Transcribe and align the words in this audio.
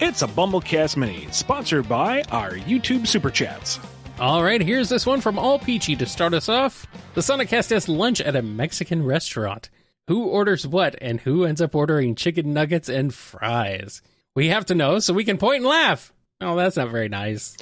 It's 0.00 0.22
a 0.22 0.26
BumbleKast 0.26 0.96
Mini, 0.96 1.26
sponsored 1.30 1.88
by 1.88 2.22
our 2.30 2.52
YouTube 2.52 3.06
Super 3.06 3.30
Chats. 3.30 3.80
All 4.20 4.44
right, 4.44 4.60
here's 4.60 4.88
this 4.88 5.06
one 5.06 5.20
from 5.20 5.38
All 5.38 5.58
Peachy 5.58 5.96
to 5.96 6.06
start 6.06 6.34
us 6.34 6.48
off. 6.48 6.86
The 7.14 7.20
Sonicast 7.20 7.70
has 7.70 7.88
lunch 7.88 8.20
at 8.20 8.36
a 8.36 8.42
Mexican 8.42 9.04
restaurant. 9.04 9.70
Who 10.08 10.24
orders 10.24 10.66
what, 10.66 10.94
and 11.00 11.20
who 11.20 11.44
ends 11.44 11.60
up 11.60 11.74
ordering 11.74 12.14
chicken 12.14 12.52
nuggets 12.52 12.88
and 12.88 13.14
fries? 13.14 14.02
We 14.36 14.48
have 14.48 14.66
to 14.66 14.74
know 14.74 14.98
so 14.98 15.14
we 15.14 15.24
can 15.24 15.38
point 15.38 15.62
and 15.62 15.66
laugh. 15.66 16.12
Oh, 16.40 16.54
that's 16.54 16.76
not 16.76 16.90
very 16.90 17.08
nice. 17.08 17.56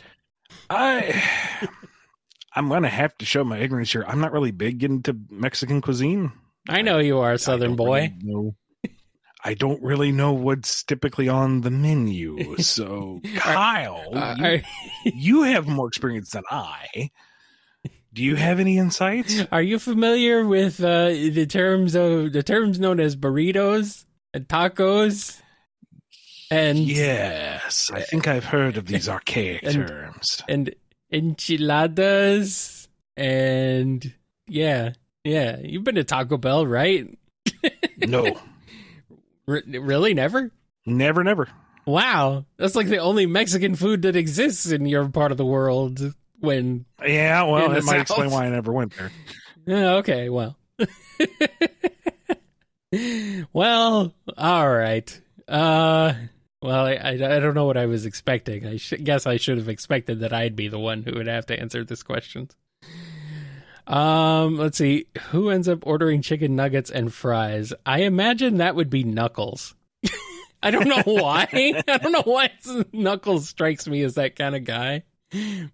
I, 0.69 1.23
I'm 2.55 2.69
gonna 2.69 2.89
have 2.89 3.17
to 3.19 3.25
show 3.25 3.45
my 3.45 3.59
ignorance 3.59 3.93
here. 3.93 4.05
I'm 4.07 4.21
not 4.21 4.33
really 4.33 4.51
big 4.51 4.85
into 4.85 5.17
Mexican 5.31 5.81
cuisine. 5.81 6.33
I 6.69 6.83
know 6.83 6.99
you 6.99 7.19
are 7.19 7.37
Southern 7.39 7.77
boy. 7.77 8.13
really 8.13 8.19
know- 8.23 8.57
I 9.45 9.55
don't 9.55 9.83
really 9.83 10.13
know 10.13 10.33
what's 10.35 10.85
typically 10.85 11.29
on 11.29 11.63
the 11.63 11.71
menu. 11.71 12.55
So, 12.63 13.21
Kyle, 13.35 14.05
Uh, 14.13 14.37
you, 14.39 14.45
are, 14.47 14.63
you 15.05 15.43
have 15.43 15.67
more 15.67 15.89
experience 15.89 16.31
than 16.31 16.45
I. 16.49 17.11
Do 18.13 18.23
you 18.23 18.37
have 18.37 18.61
any 18.61 18.79
insights? 18.79 19.41
are 19.53 19.63
you 19.63 19.81
familiar 19.81 20.47
with 20.47 20.79
uh, 20.81 21.09
the 21.09 21.47
terms 21.47 21.97
of 21.97 22.33
the 22.33 22.43
terms 22.45 22.79
known 22.79 23.01
as 23.01 23.17
burritos 23.17 24.05
and 24.33 24.47
tacos? 24.47 25.41
And 26.51 26.79
Yes, 26.79 27.91
I 27.93 28.03
think 28.03 28.29
I've 28.29 28.45
heard 28.45 28.77
of 28.77 28.85
these 28.87 29.09
archaic 29.09 29.63
And- 29.65 29.89
terms. 29.89 30.43
and 30.49 30.73
enchiladas 31.13 32.89
and 33.17 34.15
yeah, 34.49 34.93
yeah. 35.25 35.59
You've 35.63 35.85
been 35.85 35.97
to 35.97 36.05
Taco 36.05 36.37
Bell, 36.37 36.67
right? 36.67 37.07
No, 37.97 38.37
R- 39.49 39.63
really, 39.67 40.15
never? 40.15 40.51
never, 40.87 41.23
never. 41.23 41.49
Wow, 41.85 42.47
that's 42.57 42.77
like 42.77 42.87
the 42.87 42.99
only 42.99 43.27
Mexican 43.27 43.75
food 43.75 44.03
that 44.03 44.17
exists 44.17 44.71
in 44.71 44.87
your 44.87 45.09
part 45.09 45.33
of 45.33 45.39
the 45.39 45.47
world. 45.47 46.15
When 46.39 46.87
Yeah, 47.05 47.45
well, 47.45 47.69
that 47.71 47.85
might 47.85 48.01
explain 48.01 48.31
why 48.31 48.47
I 48.47 48.49
never 48.51 48.73
went 48.73 48.97
there. 48.97 49.11
Okay, 49.69 50.29
well, 50.29 50.57
well, 53.53 54.13
all 54.37 54.69
right. 54.69 55.21
Uh, 55.47 56.15
well, 56.63 56.87
I, 56.87 56.95
I 56.95 57.17
don't 57.17 57.55
know 57.55 57.65
what 57.65 57.77
I 57.77 57.87
was 57.87 58.07
expecting. 58.07 58.67
I 58.67 58.77
sh- 58.77 58.95
guess 59.03 59.27
I 59.27 59.37
should 59.37 59.59
have 59.59 59.69
expected 59.69 60.21
that 60.21 60.33
I'd 60.33 60.57
be 60.57 60.69
the 60.69 60.79
one 60.79 61.03
who 61.03 61.15
would 61.15 61.27
have 61.27 61.47
to 61.47 61.59
answer 61.59 61.85
this 61.85 62.03
question. 62.03 62.49
Um, 63.87 64.57
let's 64.57 64.79
see. 64.79 65.07
Who 65.31 65.51
ends 65.51 65.69
up 65.69 65.87
ordering 65.87 66.23
chicken 66.23 66.55
nuggets 66.55 66.91
and 66.91 67.13
fries? 67.13 67.73
I 67.85 68.03
imagine 68.03 68.59
that 68.59 68.77
would 68.77 68.91
be 68.91 69.03
Knuckles. 69.03 69.75
I 70.63 70.71
don't 70.71 70.89
know 70.89 71.03
why. 71.05 71.49
I 71.89 71.99
don't 71.99 72.13
know 72.13 72.23
why 72.25 72.51
Knuckles 72.93 73.49
strikes 73.49 73.89
me 73.89 74.03
as 74.03 74.15
that 74.15 74.37
kind 74.37 74.55
of 74.55 74.65
guy. 74.65 75.03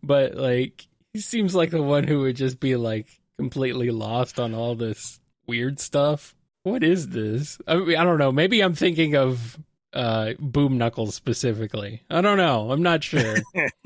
But 0.03 0.37
like 0.37 0.87
he 1.13 1.21
seems 1.21 1.55
like 1.55 1.71
the 1.71 1.83
one 1.83 2.05
who 2.05 2.21
would 2.21 2.37
just 2.37 2.61
be 2.61 2.77
like 2.77 3.07
completely 3.39 3.91
lost 3.91 4.41
on 4.41 4.55
all 4.55 4.75
this 4.75 5.21
weird 5.47 5.81
stuff. 5.81 6.35
What 6.63 6.83
is 6.83 7.09
this? 7.09 7.59
I, 7.67 7.77
mean, 7.77 7.97
I 7.97 8.05
don't 8.05 8.19
know. 8.19 8.33
Maybe 8.33 8.61
I'm 8.63 8.75
thinking 8.75 9.17
of 9.17 9.59
uh 9.93 10.33
Boom 10.39 10.79
Knuckles 10.79 11.15
specifically. 11.15 12.03
I 12.11 12.21
don't 12.21 12.37
know. 12.37 12.71
I'm 12.71 12.83
not 12.83 13.03
sure. 13.05 13.37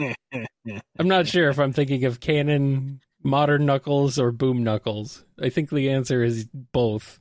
I'm 0.98 1.08
not 1.08 1.26
sure 1.26 1.48
if 1.48 1.58
I'm 1.58 1.72
thinking 1.72 2.04
of 2.04 2.20
canon 2.20 3.00
modern 3.22 3.66
Knuckles 3.66 4.18
or 4.18 4.32
Boom 4.32 4.62
Knuckles. 4.64 5.24
I 5.40 5.48
think 5.48 5.70
the 5.70 5.90
answer 5.90 6.22
is 6.22 6.46
both. 6.52 7.20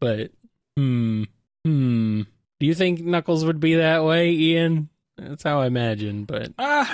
But 0.00 0.30
hmm 0.76 1.24
hmm. 1.64 2.22
Do 2.60 2.66
you 2.66 2.74
think 2.74 3.00
Knuckles 3.00 3.44
would 3.44 3.60
be 3.60 3.74
that 3.76 4.04
way, 4.04 4.30
Ian? 4.30 4.88
That's 5.18 5.42
how 5.42 5.60
I 5.60 5.66
imagine, 5.66 6.24
but 6.24 6.52
Uh, 6.58 6.84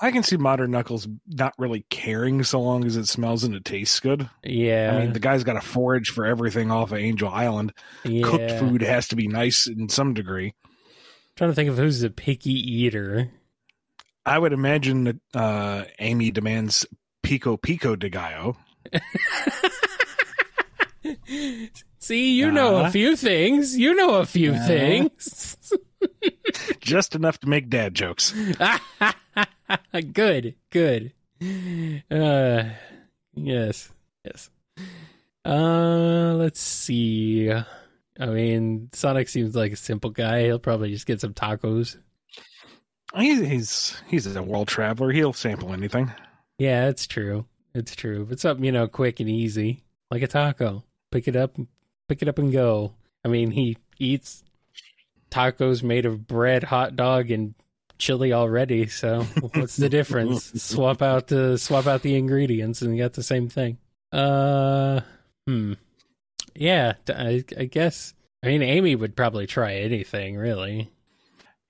I 0.00 0.10
can 0.12 0.22
see 0.22 0.36
modern 0.36 0.72
Knuckles 0.72 1.08
not 1.26 1.54
really 1.58 1.86
caring 1.88 2.42
so 2.44 2.60
long 2.60 2.84
as 2.84 2.96
it 2.96 3.06
smells 3.06 3.44
and 3.44 3.54
it 3.54 3.64
tastes 3.64 3.98
good. 3.98 4.28
yeah. 4.44 4.92
I 4.94 5.00
mean, 5.00 5.12
the 5.14 5.20
guy's 5.20 5.42
got 5.42 5.54
to 5.54 5.60
forage 5.66 6.10
for 6.10 6.26
everything 6.26 6.70
off 6.70 6.92
of 6.92 6.98
Angel 6.98 7.30
Island. 7.30 7.72
yeah. 8.04 8.22
Cooked 8.28 8.50
food 8.52 8.82
has 8.82 9.08
to 9.08 9.16
be 9.16 9.26
nice 9.26 9.66
in 9.66 9.88
some 9.88 10.12
degree. 10.12 10.54
Trying 11.36 11.50
to 11.50 11.54
think 11.54 11.68
of 11.70 11.76
who's 11.78 12.02
a 12.02 12.10
picky 12.10 12.52
eater. 12.52 13.30
I 14.24 14.38
would 14.38 14.52
imagine 14.52 15.04
that 15.04 15.16
uh, 15.34 15.84
Amy 15.98 16.30
demands 16.32 16.84
pico 17.22 17.56
pico 17.56 17.94
de 17.96 18.08
gallo. 18.08 18.56
See, 21.98 22.34
you 22.36 22.50
know 22.50 22.76
a 22.76 22.80
Uh-huh. 22.82 22.90
few 22.90 23.16
things. 23.16 23.76
You 23.76 23.94
know 23.94 24.14
a 24.16 24.26
few 24.26 24.52
Uh-huh. 24.52 24.66
things. 24.66 25.56
just 26.80 27.14
enough 27.14 27.38
to 27.40 27.48
make 27.48 27.68
dad 27.68 27.94
jokes. 27.94 28.32
good, 30.12 30.54
good. 30.70 31.12
Uh, 32.10 32.64
yes, 33.34 33.90
yes. 34.24 34.50
Uh, 35.44 36.34
let's 36.34 36.60
see. 36.60 37.52
I 38.18 38.26
mean, 38.26 38.88
Sonic 38.92 39.28
seems 39.28 39.54
like 39.54 39.72
a 39.72 39.76
simple 39.76 40.10
guy. 40.10 40.44
He'll 40.44 40.58
probably 40.58 40.90
just 40.90 41.06
get 41.06 41.20
some 41.20 41.34
tacos. 41.34 41.96
He- 43.16 43.44
He's 43.44 43.96
he's 44.06 44.34
a 44.34 44.42
world 44.42 44.68
traveler. 44.68 45.10
He'll 45.12 45.32
sample 45.32 45.72
anything. 45.72 46.12
Yeah, 46.58 46.88
it's 46.88 47.06
true. 47.06 47.46
It's 47.74 47.94
true. 47.94 48.24
But 48.26 48.40
something, 48.40 48.64
you 48.64 48.72
know, 48.72 48.88
quick 48.88 49.20
and 49.20 49.28
easy, 49.28 49.84
like 50.10 50.22
a 50.22 50.26
taco. 50.26 50.82
Pick 51.10 51.28
it 51.28 51.36
up, 51.36 51.56
pick 52.08 52.22
it 52.22 52.28
up 52.28 52.38
and 52.38 52.52
go. 52.52 52.92
I 53.24 53.28
mean, 53.28 53.50
he 53.50 53.76
eats 53.98 54.42
tacos 55.30 55.82
made 55.82 56.06
of 56.06 56.26
bread, 56.26 56.64
hot 56.64 56.96
dog, 56.96 57.30
and 57.30 57.54
chili 57.98 58.32
already. 58.32 58.86
So 58.86 59.22
what's 59.54 59.76
the 59.76 59.88
difference? 59.88 60.50
swap 60.62 61.02
out 61.02 61.28
the 61.28 61.58
swap 61.58 61.86
out 61.86 62.02
the 62.02 62.16
ingredients, 62.16 62.82
and 62.82 62.96
you 62.96 63.02
got 63.02 63.12
the 63.12 63.22
same 63.22 63.48
thing. 63.48 63.78
Uh, 64.12 65.00
hmm. 65.46 65.74
Yeah, 66.58 66.94
I, 67.08 67.44
I 67.58 67.64
guess. 67.64 68.14
I 68.42 68.48
mean, 68.48 68.62
Amy 68.62 68.94
would 68.96 69.16
probably 69.16 69.46
try 69.46 69.74
anything, 69.76 70.36
really. 70.36 70.90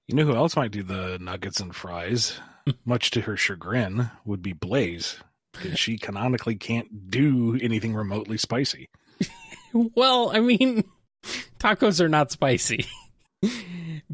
You 0.09 0.15
know 0.15 0.25
who 0.25 0.35
else 0.37 0.57
might 0.57 0.71
do 0.71 0.83
the 0.83 1.19
nuggets 1.21 1.61
and 1.61 1.75
fries? 1.75 2.39
Much 2.85 3.11
to 3.13 3.21
her 3.23 3.37
chagrin, 3.37 4.11
would 4.25 4.43
be 4.43 4.53
Blaze, 4.53 5.17
because 5.53 5.79
she 5.79 5.99
canonically 5.99 6.57
can't 6.57 7.11
do 7.11 7.59
anything 7.63 7.95
remotely 7.95 8.37
spicy. 8.39 8.89
Well, 9.73 10.31
I 10.35 10.41
mean, 10.41 10.85
tacos 11.59 12.01
are 12.01 12.09
not 12.09 12.31
spicy. 12.33 12.87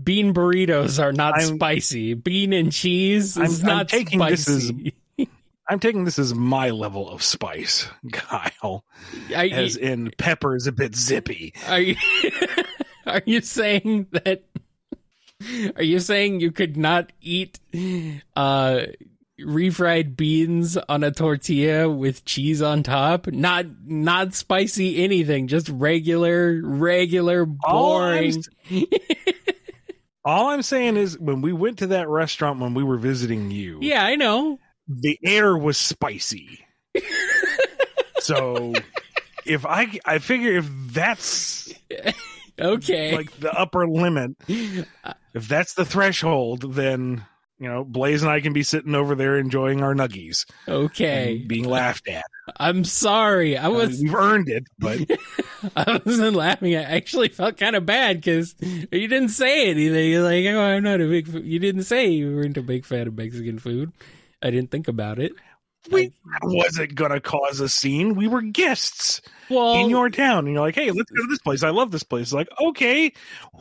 Bean 0.02 0.34
burritos 0.34 1.00
are 1.00 1.12
not 1.12 1.38
I'm- 1.38 1.54
spicy. 1.56 2.14
Bean 2.14 2.52
and 2.52 2.72
cheese 2.72 3.36
I'm- 3.36 3.46
is 3.46 3.60
I'm 3.60 3.66
not 3.66 3.88
taking 3.88 4.18
this 4.18 4.48
as- 4.48 4.66
spicy. 4.68 4.94
I'm 5.68 5.78
taking 5.78 6.04
this 6.04 6.18
as 6.18 6.34
my 6.34 6.70
level 6.70 7.08
of 7.10 7.22
spice, 7.22 7.86
Kyle. 8.12 8.84
Are, 9.34 9.44
As 9.44 9.76
in 9.76 10.12
pepper 10.18 10.56
is 10.56 10.66
a 10.66 10.72
bit 10.72 10.94
zippy. 10.96 11.54
are 11.68 11.80
you 11.80 11.96
are 13.06 13.22
you 13.24 13.40
saying 13.40 14.08
that? 14.12 14.44
Are 15.76 15.82
you 15.82 15.98
saying 15.98 16.40
you 16.40 16.52
could 16.52 16.76
not 16.76 17.10
eat 17.20 17.58
uh, 18.36 18.82
refried 19.40 20.16
beans 20.16 20.76
on 20.76 21.02
a 21.02 21.10
tortilla 21.10 21.90
with 21.90 22.24
cheese 22.24 22.62
on 22.62 22.82
top? 22.82 23.26
Not 23.26 23.66
not 23.84 24.34
spicy 24.34 25.02
anything, 25.02 25.48
just 25.48 25.68
regular, 25.68 26.60
regular, 26.62 27.46
All 27.64 28.02
I'm 28.02 28.30
boring. 28.30 28.44
All 30.24 30.50
I'm 30.50 30.62
saying 30.62 30.96
is 30.96 31.18
when 31.18 31.42
we 31.42 31.52
went 31.52 31.78
to 31.78 31.88
that 31.88 32.08
restaurant 32.08 32.60
when 32.60 32.74
we 32.74 32.84
were 32.84 32.98
visiting 32.98 33.50
you, 33.50 33.78
yeah, 33.80 34.04
I 34.04 34.14
know. 34.14 34.60
The 34.88 35.18
air 35.24 35.56
was 35.56 35.78
spicy. 35.78 36.64
so 38.20 38.72
if 39.44 39.64
I 39.66 39.98
I 40.04 40.18
figure 40.18 40.52
if 40.58 40.68
that's 40.92 41.72
Okay. 42.60 43.16
like 43.16 43.34
the 43.40 43.52
upper 43.52 43.88
limit, 43.88 44.32
if 44.48 45.48
that's 45.48 45.74
the 45.74 45.84
threshold, 45.86 46.74
then 46.74 47.24
you 47.58 47.68
know 47.68 47.82
Blaze 47.82 48.22
and 48.22 48.30
I 48.30 48.40
can 48.40 48.52
be 48.52 48.62
sitting 48.62 48.94
over 48.94 49.14
there 49.14 49.38
enjoying 49.38 49.82
our 49.82 49.94
nuggies, 49.94 50.44
okay. 50.68 51.42
being 51.46 51.64
laughed 51.64 52.08
at. 52.08 52.24
I'm 52.58 52.84
sorry. 52.84 53.56
I 53.56 53.68
was 53.68 54.00
we've 54.02 54.14
earned 54.14 54.48
it, 54.50 54.64
but 54.78 54.98
I 55.76 56.00
wasn't 56.04 56.36
laughing. 56.36 56.76
I 56.76 56.82
actually 56.82 57.28
felt 57.28 57.56
kind 57.56 57.74
of 57.74 57.86
bad 57.86 58.16
because 58.20 58.54
you 58.60 59.08
didn't 59.08 59.30
say 59.30 59.70
anything. 59.70 60.10
You're 60.10 60.22
like, 60.22 60.44
oh, 60.46 60.60
I'm 60.60 60.82
not 60.82 61.00
a 61.00 61.06
big. 61.08 61.28
f-" 61.34 61.42
You 61.42 61.58
didn't 61.58 61.84
say 61.84 62.08
you 62.08 62.36
weren't 62.36 62.58
a 62.58 62.62
big 62.62 62.84
fan 62.84 63.08
of 63.08 63.16
Mexican 63.16 63.58
food. 63.58 63.92
I 64.42 64.50
didn't 64.50 64.70
think 64.70 64.88
about 64.88 65.18
it. 65.18 65.32
we 65.90 66.12
wasn't 66.42 66.94
gonna 66.94 67.20
cause 67.20 67.58
a 67.60 67.68
scene. 67.68 68.14
We 68.14 68.28
were 68.28 68.42
guests 68.42 69.20
Well, 69.50 69.74
in 69.80 69.90
your 69.90 70.10
town, 70.10 70.44
and 70.46 70.52
you're 70.54 70.60
like, 70.62 70.74
"Hey, 70.76 70.90
let's 70.90 71.10
go 71.10 71.22
to 71.22 71.28
this 71.28 71.40
place. 71.40 71.62
I 71.62 71.70
love 71.70 71.90
this 71.90 72.02
place." 72.04 72.32
Like, 72.32 72.48
okay, 72.60 73.12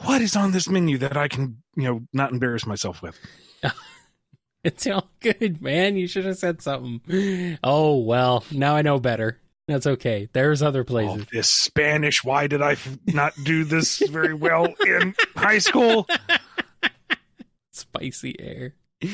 what 0.05 0.21
is 0.21 0.35
on 0.35 0.51
this 0.51 0.69
menu 0.69 0.97
that 0.99 1.17
I 1.17 1.27
can, 1.27 1.63
you 1.75 1.83
know, 1.83 2.01
not 2.13 2.31
embarrass 2.31 2.65
myself 2.67 3.01
with? 3.01 3.17
it's 4.63 4.85
all 4.87 5.09
good, 5.19 5.61
man. 5.61 5.97
You 5.97 6.05
should 6.07 6.25
have 6.25 6.37
said 6.37 6.61
something. 6.61 7.57
Oh 7.63 7.97
well, 7.99 8.43
now 8.51 8.75
I 8.75 8.81
know 8.83 8.99
better. 8.99 9.39
That's 9.67 9.87
okay. 9.87 10.27
There's 10.33 10.61
other 10.61 10.81
Oh, 10.81 10.83
places. 10.83 11.25
this 11.31 11.49
Spanish. 11.49 12.23
Why 12.23 12.45
did 12.47 12.61
I 12.61 12.73
f- 12.73 12.97
not 13.07 13.33
do 13.43 13.63
this 13.63 13.99
very 14.09 14.33
well 14.33 14.67
in 14.85 15.15
high 15.35 15.59
school? 15.59 16.07
Spicy 17.71 18.35
air. 18.39 18.75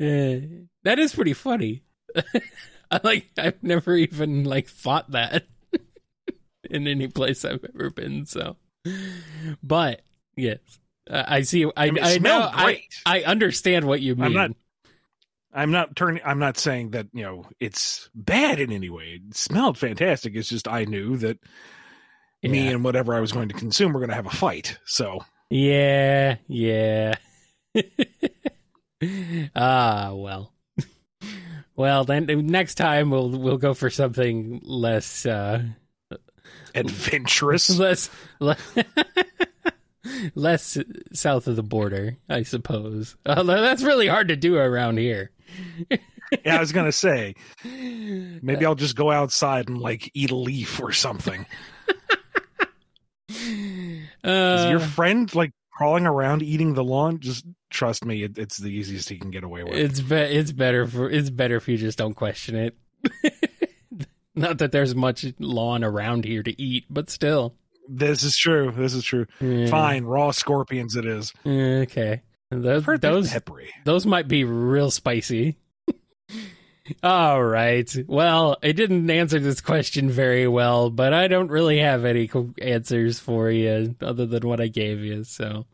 Uh, 0.00 0.66
that 0.82 0.98
is 0.98 1.14
pretty 1.14 1.32
funny. 1.32 1.82
I 2.90 3.00
like. 3.04 3.28
I've 3.38 3.62
never 3.62 3.94
even 3.94 4.44
like 4.44 4.66
thought 4.68 5.10
that 5.12 5.46
in 6.70 6.88
any 6.88 7.06
place 7.08 7.44
I've 7.44 7.64
ever 7.74 7.90
been. 7.90 8.26
So, 8.26 8.56
but 9.62 10.02
yes, 10.36 10.58
uh, 11.08 11.22
I 11.26 11.42
see. 11.42 11.64
I 11.66 11.70
I 11.76 11.90
mean, 11.90 12.02
I, 12.02 12.18
know. 12.18 12.48
I. 12.52 12.82
I 13.06 13.22
understand 13.22 13.86
what 13.86 14.00
you 14.00 14.16
mean. 14.16 14.24
I'm 14.24 14.32
not- 14.32 14.50
I'm 15.52 15.70
not 15.70 15.96
turning. 15.96 16.22
I'm 16.24 16.38
not 16.38 16.58
saying 16.58 16.90
that 16.90 17.06
you 17.12 17.22
know 17.22 17.46
it's 17.58 18.10
bad 18.14 18.60
in 18.60 18.70
any 18.72 18.90
way. 18.90 19.20
It 19.24 19.36
smelled 19.36 19.78
fantastic. 19.78 20.34
It's 20.36 20.48
just 20.48 20.68
I 20.68 20.84
knew 20.84 21.16
that 21.18 21.38
me 22.42 22.68
and 22.68 22.84
whatever 22.84 23.14
I 23.14 23.20
was 23.20 23.32
going 23.32 23.48
to 23.48 23.54
consume 23.54 23.92
were 23.92 24.00
going 24.00 24.10
to 24.10 24.14
have 24.16 24.26
a 24.26 24.30
fight. 24.30 24.78
So 24.84 25.24
Yeah, 25.50 26.36
yeah. 26.48 27.14
ah, 29.56 30.12
well. 30.14 30.52
Well, 31.76 32.04
then 32.04 32.26
next 32.46 32.74
time 32.74 33.10
we'll 33.10 33.30
we'll 33.30 33.56
go 33.56 33.72
for 33.72 33.88
something 33.90 34.60
less 34.64 35.24
uh 35.26 35.62
adventurous. 36.74 37.70
less 37.78 38.10
less, 38.40 38.60
less 40.34 40.78
south 41.12 41.46
of 41.46 41.54
the 41.56 41.62
border, 41.62 42.16
I 42.28 42.42
suppose. 42.42 43.16
Although 43.24 43.60
that's 43.62 43.84
really 43.84 44.08
hard 44.08 44.28
to 44.28 44.36
do 44.36 44.56
around 44.56 44.98
here. 44.98 45.30
yeah, 45.90 46.56
I 46.56 46.60
was 46.60 46.72
going 46.72 46.86
to 46.86 46.92
say 46.92 47.34
maybe 47.64 48.66
I'll 48.66 48.74
just 48.74 48.96
go 48.96 49.10
outside 49.12 49.68
and 49.68 49.78
like 49.78 50.10
eat 50.14 50.30
a 50.32 50.36
leaf 50.36 50.80
or 50.80 50.92
something. 50.92 51.46
Is 53.28 54.00
Uh, 54.24 54.66
your 54.70 54.80
friend 54.80 55.32
like 55.34 55.52
crawling 55.72 56.06
around 56.06 56.42
eating 56.42 56.74
the 56.74 56.82
lawn? 56.84 57.20
Just 57.20 57.44
trust 57.70 58.04
me, 58.04 58.22
it, 58.24 58.38
it's 58.38 58.56
the 58.56 58.70
easiest 58.70 59.08
he 59.08 59.18
can 59.18 59.30
get 59.30 59.44
away 59.44 59.64
with. 59.64 59.74
It's 59.74 60.00
be- 60.00 60.16
it's 60.16 60.52
better 60.52 60.86
for 60.86 61.10
it's 61.10 61.30
better 61.30 61.56
if 61.56 61.68
you 61.68 61.76
just 61.76 61.98
don't 61.98 62.14
question 62.14 62.56
it. 62.56 62.76
Not 64.34 64.58
that 64.58 64.70
there's 64.72 64.94
much 64.94 65.26
lawn 65.38 65.82
around 65.82 66.24
here 66.24 66.42
to 66.42 66.60
eat, 66.62 66.84
but 66.88 67.10
still. 67.10 67.54
this 67.88 68.22
is 68.22 68.36
true. 68.36 68.72
This 68.76 68.94
is 68.94 69.02
true. 69.04 69.26
Yeah. 69.40 69.66
Fine, 69.66 70.04
raw 70.04 70.30
scorpions 70.30 70.94
it 70.96 71.04
is. 71.06 71.32
Okay. 71.46 72.22
Those 72.50 72.84
those 73.00 73.30
peppery. 73.30 73.70
those 73.84 74.06
might 74.06 74.28
be 74.28 74.44
real 74.44 74.90
spicy. 74.90 75.56
All 77.02 77.42
right. 77.42 77.94
Well, 78.06 78.56
I 78.62 78.72
didn't 78.72 79.10
answer 79.10 79.38
this 79.38 79.60
question 79.60 80.08
very 80.10 80.48
well, 80.48 80.88
but 80.88 81.12
I 81.12 81.28
don't 81.28 81.50
really 81.50 81.78
have 81.80 82.06
any 82.06 82.30
answers 82.62 83.18
for 83.18 83.50
you 83.50 83.94
other 84.00 84.24
than 84.24 84.48
what 84.48 84.60
I 84.60 84.68
gave 84.68 85.00
you. 85.00 85.24
So, 85.24 85.66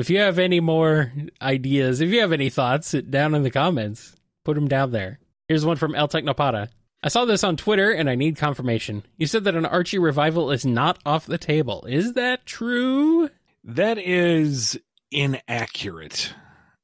if 0.00 0.10
you 0.10 0.18
have 0.18 0.38
any 0.38 0.60
more 0.60 1.12
ideas, 1.42 2.00
if 2.00 2.10
you 2.10 2.20
have 2.20 2.32
any 2.32 2.48
thoughts, 2.48 2.88
sit 2.88 3.10
down 3.10 3.34
in 3.34 3.42
the 3.42 3.50
comments, 3.50 4.16
put 4.44 4.54
them 4.54 4.66
down 4.66 4.92
there. 4.92 5.20
Here's 5.46 5.66
one 5.66 5.76
from 5.76 5.94
El 5.94 6.08
Technopada. 6.08 6.68
I 7.02 7.08
saw 7.08 7.24
this 7.24 7.44
on 7.44 7.56
Twitter 7.56 7.90
and 7.90 8.08
I 8.08 8.14
need 8.14 8.36
confirmation. 8.36 9.04
You 9.16 9.26
said 9.26 9.44
that 9.44 9.54
an 9.54 9.66
Archie 9.66 9.98
revival 9.98 10.50
is 10.50 10.64
not 10.64 10.98
off 11.04 11.26
the 11.26 11.38
table. 11.38 11.84
Is 11.86 12.14
that 12.14 12.46
true? 12.46 13.30
That 13.64 13.98
is 13.98 14.80
inaccurate, 15.10 16.32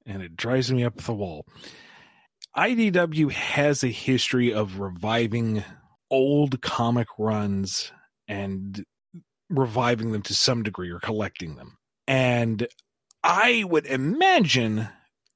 and 0.05 0.23
it 0.23 0.37
drives 0.37 0.71
me 0.71 0.85
up 0.85 0.97
the 0.97 1.15
wall. 1.15 1.47
IDW 2.55 3.31
has 3.33 3.83
a 3.83 3.89
history 3.89 4.53
of 4.53 4.79
reviving 4.79 5.65
old 6.11 6.61
comic 6.61 7.09
runs 7.19 7.93
and 8.29 8.85
reviving 9.49 10.13
them 10.13 10.23
to 10.23 10.35
some 10.35 10.63
degree 10.63 10.91
or 10.91 11.01
collecting 11.01 11.57
them. 11.57 11.79
And 12.07 12.67
I 13.23 13.65
would 13.65 13.87
imagine 13.87 14.89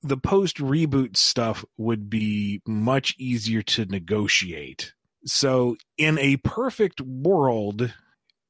the 0.02 0.16
post 0.16 0.58
reboot 0.58 1.16
stuff 1.16 1.64
would 1.76 2.08
be 2.08 2.62
much 2.66 3.14
easier 3.18 3.62
to 3.62 3.84
negotiate. 3.84 4.94
So, 5.26 5.76
in 5.98 6.18
a 6.18 6.36
perfect 6.38 7.00
world, 7.00 7.92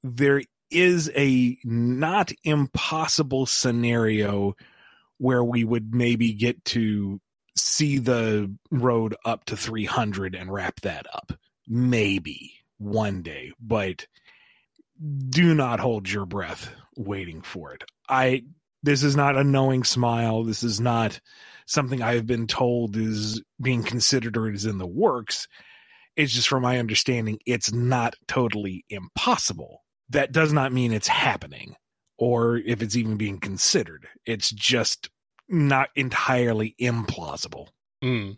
there 0.03 0.43
is 0.71 1.11
a 1.17 1.59
not 1.65 2.33
impossible 2.45 3.47
scenario 3.47 4.55
where 5.19 5.43
we 5.43 5.65
would 5.65 5.93
maybe 5.95 6.33
get 6.33 6.65
to 6.65 7.21
see 7.57 7.99
the 7.99 8.55
road 8.71 9.17
up 9.25 9.45
to 9.47 9.57
300 9.57 10.35
and 10.35 10.53
wrap 10.53 10.81
that 10.81 11.07
up. 11.13 11.33
Maybe 11.67 12.53
one 12.79 13.23
day, 13.23 13.53
but 13.61 14.07
do 15.29 15.55
not 15.55 15.81
hold 15.81 16.11
your 16.11 16.27
breath 16.27 16.73
waiting 16.97 17.43
for 17.43 17.73
it. 17.73 17.85
I 18.09 18.45
this 18.83 19.03
is 19.03 19.17
not 19.17 19.37
a 19.37 19.45
knowing 19.45 19.85
smile. 19.85 20.45
This 20.45 20.63
is 20.63 20.81
not 20.81 21.21
something 21.67 22.03
I've 22.03 22.27
been 22.27 22.47
told 22.47 22.97
is 22.97 23.43
being 23.61 23.83
considered 23.83 24.37
or 24.37 24.51
is 24.51 24.67
in 24.67 24.79
the 24.79 24.87
works. 24.87 25.47
It's 26.17 26.33
just 26.33 26.49
from 26.49 26.63
my 26.63 26.79
understanding, 26.79 27.39
it's 27.47 27.73
not 27.73 28.15
totally 28.27 28.85
impossible. 28.89 29.83
That 30.11 30.33
does 30.33 30.53
not 30.53 30.73
mean 30.73 30.93
it's 30.93 31.09
happening 31.09 31.77
or 32.19 32.57
if 32.57 32.83
it's 32.83 32.97
even 32.97 33.17
being 33.17 33.39
considered. 33.39 34.09
It's 34.27 34.51
just 34.51 35.09
not 35.49 35.91
entirely 35.95 36.75
implausible. 36.81 37.69
Hmm. 38.03 38.33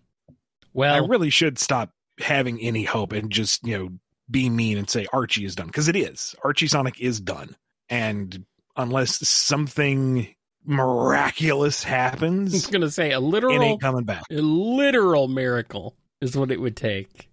Well, 0.75 0.95
I 0.95 1.07
really 1.07 1.31
should 1.31 1.59
stop 1.59 1.91
having 2.19 2.61
any 2.61 2.85
hope 2.85 3.13
and 3.13 3.31
just, 3.31 3.67
you 3.67 3.79
know, 3.79 3.89
be 4.31 4.49
mean 4.49 4.79
and 4.79 4.89
say 4.89 5.07
Archie 5.13 5.45
is 5.45 5.55
done 5.55 5.67
because 5.67 5.89
it 5.89 5.97
is. 5.97 6.35
Archie 6.45 6.67
Sonic 6.67 7.01
is 7.01 7.21
done. 7.21 7.57
And 7.89 8.45
unless 8.77 9.27
something 9.29 10.29
miraculous 10.65 11.83
happens. 11.83 12.53
I 12.53 12.57
was 12.57 12.67
going 12.69 12.81
to 12.83 12.91
say 12.91 13.13
a 13.13 13.19
it 13.19 13.21
literal 13.21 13.61
ain't 13.63 13.81
coming 13.81 14.05
back. 14.05 14.23
a 14.31 14.35
literal 14.35 15.29
miracle 15.29 15.95
is 16.21 16.37
what 16.37 16.51
it 16.51 16.61
would 16.61 16.77
take. 16.77 17.29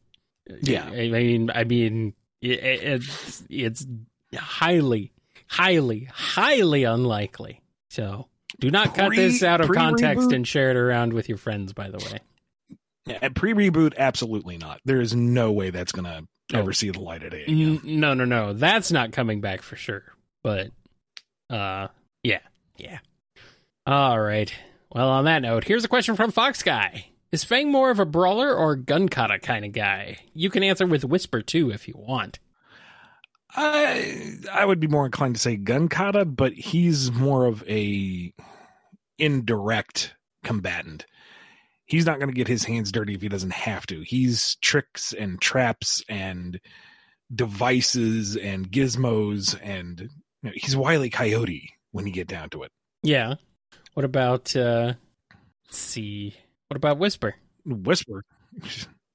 Yeah. 0.62 0.86
I 0.86 1.10
mean, 1.10 1.52
I 1.54 1.64
mean, 1.64 2.14
it, 2.42 2.60
it's 2.64 3.44
it's 3.50 3.86
highly, 4.36 5.12
highly, 5.48 6.08
highly 6.12 6.84
unlikely. 6.86 7.62
So 7.90 8.28
do 8.60 8.72
not 8.72 8.96
cut 8.96 9.10
Pre- 9.10 9.18
this 9.18 9.44
out 9.44 9.62
of 9.62 9.70
context 9.70 10.24
pre-reboot? 10.28 10.36
and 10.36 10.48
share 10.48 10.72
it 10.72 10.76
around 10.78 11.14
with 11.14 11.30
your 11.30 11.38
friends. 11.38 11.74
By 11.74 11.90
the 11.90 11.98
way, 12.00 12.20
Yeah, 13.06 13.30
Pre 13.30 13.54
reboot, 13.54 13.94
absolutely 13.98 14.58
not. 14.58 14.80
There 14.86 15.00
is 15.02 15.16
no 15.16 15.52
way 15.52 15.70
that's 15.70 15.92
going 15.92 16.06
to 16.06 16.28
Oh. 16.52 16.58
ever 16.62 16.74
see 16.74 16.90
the 16.90 17.00
light 17.00 17.22
of 17.22 17.30
day 17.30 17.44
again. 17.44 17.80
No, 17.84 18.16
no, 18.16 18.26
no, 18.26 18.54
that's 18.54 18.92
not 18.92 19.12
coming 19.12 19.40
back 19.40 19.62
for 19.62 19.76
sure. 19.76 20.02
But, 20.42 20.72
uh, 21.50 21.88
yeah, 22.24 22.40
yeah. 22.78 23.00
All 23.86 24.20
right. 24.20 24.54
Well, 24.92 25.10
on 25.10 25.26
that 25.26 25.42
note, 25.42 25.64
here's 25.64 25.84
a 25.84 25.90
question 25.90 26.16
from 26.16 26.32
Fox 26.32 26.64
Guy. 26.64 27.06
Is 27.32 27.44
Fang 27.44 27.72
more 27.72 27.92
of 27.92 28.00
a 28.00 28.06
brawler 28.06 28.54
or 28.54 28.76
gun 28.76 29.08
kata 29.08 29.40
kind 29.40 29.64
of 29.64 29.72
guy? 29.72 30.18
You 30.34 30.50
can 30.50 30.64
answer 30.64 30.88
with 30.88 31.06
whisper 31.06 31.42
too 31.42 31.72
if 31.72 31.88
you 31.88 31.94
want. 31.96 32.40
I 33.56 34.36
I 34.52 34.66
would 34.66 34.80
be 34.80 34.88
more 34.88 35.06
inclined 35.06 35.36
to 35.36 35.42
say 35.42 35.56
gun 35.56 35.90
kata, 35.90 36.26
but 36.26 36.54
he's 36.54 37.12
more 37.12 37.46
of 37.46 37.64
a 37.68 38.34
indirect 39.18 40.16
combatant. 40.44 41.06
He's 41.86 42.06
not 42.06 42.20
going 42.20 42.30
to 42.30 42.36
get 42.36 42.48
his 42.48 42.64
hands 42.64 42.92
dirty 42.92 43.16
if 43.16 43.22
he 43.22 43.30
doesn't 43.30 43.54
have 43.54 43.88
to. 43.88 44.02
He's 44.02 44.56
tricks 44.62 45.14
and 45.14 45.42
traps 45.42 46.04
and 46.08 46.60
devices 47.34 48.38
and 48.38 48.72
gizmos 48.72 49.58
and 49.62 50.10
you 50.44 50.50
know, 50.50 50.54
he's 50.56 50.76
Wiley 50.76 51.10
Coyote 51.10 51.74
when 51.92 52.08
you 52.08 52.14
get 52.14 52.28
down 52.28 52.50
to 52.52 52.64
it. 52.64 52.72
Yeah. 53.04 53.36
What 53.94 54.06
about 54.06 54.56
uh 54.56 54.94
let's 55.66 55.78
see. 55.78 56.36
What 56.68 56.78
about 56.78 56.98
Whisper? 57.00 57.36
Whisper, 57.66 58.24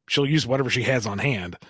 she'll 0.09 0.27
use 0.27 0.47
whatever 0.47 0.71
she 0.71 0.83
has 0.83 1.07
on 1.07 1.19
hand. 1.19 1.57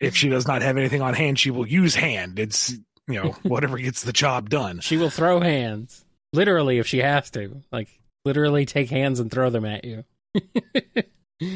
If 0.00 0.16
she 0.16 0.30
does 0.30 0.48
not 0.48 0.62
have 0.62 0.78
anything 0.78 1.02
on 1.02 1.12
hand, 1.12 1.38
she 1.38 1.50
will 1.50 1.66
use 1.66 1.94
hand. 1.94 2.38
It's 2.38 2.70
you 3.06 3.22
know 3.22 3.30
whatever 3.42 3.76
gets 3.76 4.02
the 4.02 4.12
job 4.12 4.48
done. 4.48 4.80
she 4.80 4.96
will 4.96 5.10
throw 5.10 5.40
hands. 5.40 6.04
Literally 6.32 6.78
if 6.78 6.86
she 6.86 6.98
has 6.98 7.30
to. 7.32 7.62
Like 7.70 7.88
literally 8.24 8.64
take 8.64 8.88
hands 8.88 9.20
and 9.20 9.30
throw 9.30 9.50
them 9.50 9.66
at 9.66 9.84
you. 9.84 10.04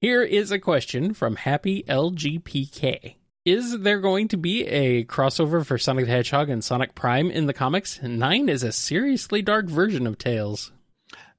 Here 0.00 0.22
is 0.22 0.50
a 0.52 0.58
question 0.58 1.14
from 1.14 1.36
Happy 1.36 1.82
LGPK. 1.88 3.16
Is 3.46 3.78
there 3.78 4.00
going 4.00 4.28
to 4.28 4.36
be 4.36 4.66
a 4.66 5.04
crossover 5.04 5.64
for 5.64 5.78
Sonic 5.78 6.04
the 6.04 6.10
Hedgehog 6.10 6.50
and 6.50 6.62
Sonic 6.62 6.94
Prime 6.94 7.30
in 7.30 7.46
the 7.46 7.54
comics? 7.54 8.02
Nine 8.02 8.50
is 8.50 8.62
a 8.62 8.70
seriously 8.70 9.40
dark 9.40 9.64
version 9.64 10.06
of 10.06 10.18
Tails. 10.18 10.72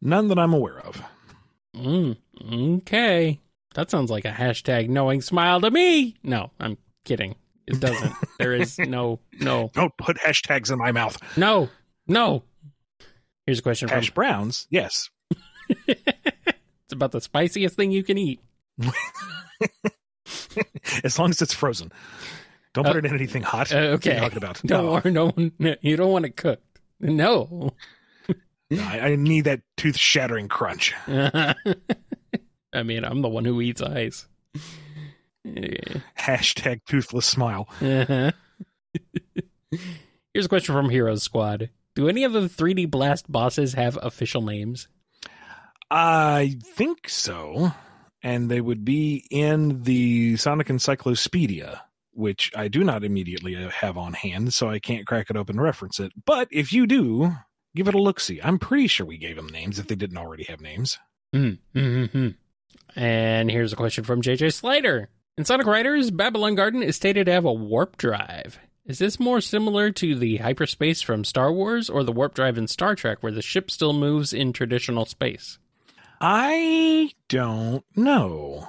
None 0.02 0.28
that 0.30 0.40
I'm 0.40 0.54
aware 0.54 0.80
of. 0.80 1.00
Mm, 1.76 2.18
okay. 2.80 3.40
That 3.76 3.92
sounds 3.92 4.10
like 4.10 4.26
a 4.26 4.32
hashtag 4.32 4.90
knowing 4.90 5.22
smile 5.22 5.62
to 5.62 5.70
me. 5.70 6.16
No, 6.24 6.50
I'm 6.60 6.80
kidding. 7.06 7.36
It 7.68 7.80
doesn't. 7.80 8.14
there 8.40 8.56
is 8.56 8.80
no, 8.80 9.20
no, 9.40 9.70
Don't 9.76 9.96
put 9.96 10.18
hashtags 10.18 10.72
in 10.72 10.80
my 10.80 10.92
mouth. 10.92 11.20
no, 11.38 11.70
no. 12.08 12.42
Here's 13.46 13.60
a 13.60 13.64
question 13.64 13.90
from. 13.90 13.98
Hash 13.98 14.10
browns, 14.10 14.66
yes. 14.72 15.12
it's 15.88 16.92
about 16.92 17.12
the 17.12 17.22
spiciest 17.22 17.76
thing 17.76 17.92
you 17.92 18.04
can 18.04 18.18
eat. 18.18 18.40
as 21.04 21.18
long 21.20 21.30
as 21.30 21.42
it's 21.42 21.54
frozen. 21.54 21.92
Don't 22.74 22.86
put 22.86 22.96
Uh, 22.96 23.00
it 23.00 23.06
in 23.06 23.14
anything 23.14 23.44
hot. 23.44 23.72
Uh, 23.74 23.78
okay. 23.98 24.16
you 24.16 24.20
talking 24.22 24.38
about? 24.38 24.62
Don't 24.66 25.04
No, 25.06 25.12
no 25.12 25.30
one. 25.32 25.52
no, 25.60 25.76
You 25.82 25.98
don't 25.98 26.12
want 26.12 26.26
it 26.26 26.36
cooked. 26.38 26.80
No. 27.00 27.74
no, 28.70 28.82
I, 28.84 29.00
I 29.00 29.16
need 29.16 29.46
that 29.46 29.62
tooth 29.78 29.98
shattering 29.98 30.48
crunch. 30.48 30.94
I 31.08 32.84
mean, 32.84 33.04
I'm 33.04 33.22
the 33.22 33.28
one 33.30 33.44
who 33.46 33.60
eats 33.62 33.82
ice. 33.82 34.26
Yeah. 35.44 36.00
Hashtag 36.18 36.82
toothless 36.88 37.26
smile. 37.26 37.68
Uh-huh. 37.82 38.32
Here's 40.34 40.46
a 40.46 40.50
question 40.50 40.74
from 40.76 40.90
Heroes 40.90 41.24
Squad. 41.24 41.70
Do 41.96 42.08
any 42.08 42.24
of 42.24 42.32
the 42.34 42.42
3D 42.42 42.90
Blast 42.90 43.30
bosses 43.30 43.74
have 43.74 43.98
official 44.02 44.42
names? 44.42 44.88
I 45.90 46.58
think 46.64 47.10
so. 47.10 47.74
And 48.24 48.50
they 48.50 48.62
would 48.62 48.86
be 48.86 49.26
in 49.32 49.84
the 49.84 50.38
Sonic 50.38 50.70
Encyclopedia, 50.70 51.82
which 52.14 52.52
I 52.56 52.68
do 52.68 52.84
not 52.84 53.04
immediately 53.04 53.56
uh, 53.56 53.70
have 53.70 53.98
on 53.98 54.14
hand, 54.14 54.54
so 54.54 54.70
I 54.70 54.80
can't 54.80 55.08
crack 55.08 55.30
it 55.30 55.38
open 55.38 55.56
and 55.56 55.64
reference 55.64 56.00
it. 56.00 56.12
But 56.26 56.48
if 56.52 56.72
you 56.72 56.86
do, 56.86 57.32
give 57.76 57.88
it 57.88 57.96
a 57.96 58.02
look 58.02 58.20
see. 58.20 58.40
I'm 58.44 58.60
pretty 58.60 58.88
sure 58.88 59.06
we 59.06 59.18
gave 59.18 59.36
them 59.36 59.48
names 59.48 59.80
if 59.80 59.88
they 59.88 59.96
didn't 59.96 60.18
already 60.18 60.44
have 60.44 60.62
names. 60.62 61.00
Mm-hmm. 61.34 62.30
And 62.96 63.52
here's 63.52 63.74
a 63.74 63.78
question 63.78 64.04
from 64.04 64.22
JJ 64.22 64.54
Slater. 64.54 65.10
In 65.38 65.46
Sonic 65.46 65.66
Riders, 65.66 66.12
Babylon 66.12 66.56
Garden 66.56 66.84
is 66.84 66.96
stated 66.96 67.26
to 67.26 67.32
have 67.32 67.46
a 67.46 67.54
warp 67.54 67.98
drive. 67.98 68.60
Is 68.86 69.00
this 69.00 69.20
more 69.20 69.40
similar 69.40 69.92
to 69.92 70.16
the 70.16 70.38
hyperspace 70.38 71.02
from 71.02 71.24
Star 71.24 71.54
Wars 71.54 71.90
or 71.90 72.04
the 72.04 72.12
warp 72.12 72.34
drive 72.34 72.58
in 72.58 72.68
Star 72.68 72.96
Trek 72.96 73.22
where 73.22 73.32
the 73.32 73.42
ship 73.42 73.72
still 73.72 73.94
moves 73.94 74.34
in 74.34 74.54
traditional 74.54 75.06
space? 75.06 75.60
I 76.24 77.12
don't 77.30 77.84
know. 77.96 78.68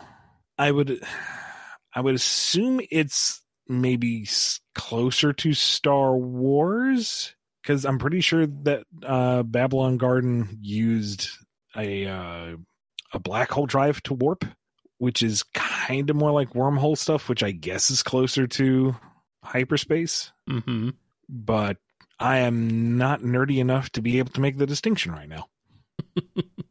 I 0.58 0.70
would 0.70 1.02
I 1.94 2.00
would 2.00 2.14
assume 2.14 2.80
it's 2.90 3.42
maybe 3.68 4.26
closer 4.74 5.34
to 5.34 5.52
Star 5.52 6.16
Wars 6.16 7.34
cuz 7.62 7.84
I'm 7.84 7.98
pretty 7.98 8.22
sure 8.22 8.46
that 8.46 8.84
uh 9.02 9.42
Babylon 9.42 9.98
Garden 9.98 10.58
used 10.62 11.28
a 11.76 12.06
uh, 12.06 12.56
a 13.12 13.18
black 13.18 13.50
hole 13.50 13.66
drive 13.66 14.02
to 14.04 14.14
warp, 14.14 14.46
which 14.96 15.22
is 15.22 15.42
kind 15.52 16.08
of 16.08 16.16
more 16.16 16.30
like 16.32 16.54
wormhole 16.54 16.96
stuff, 16.96 17.28
which 17.28 17.42
I 17.42 17.50
guess 17.50 17.90
is 17.90 18.02
closer 18.02 18.46
to 18.46 18.96
hyperspace, 19.44 20.32
Mm-hmm. 20.48 20.90
but 21.28 21.76
I 22.18 22.38
am 22.38 22.96
not 22.96 23.20
nerdy 23.20 23.58
enough 23.58 23.90
to 23.92 24.00
be 24.02 24.18
able 24.18 24.30
to 24.32 24.40
make 24.40 24.56
the 24.56 24.66
distinction 24.66 25.12
right 25.12 25.28
now. 25.28 25.48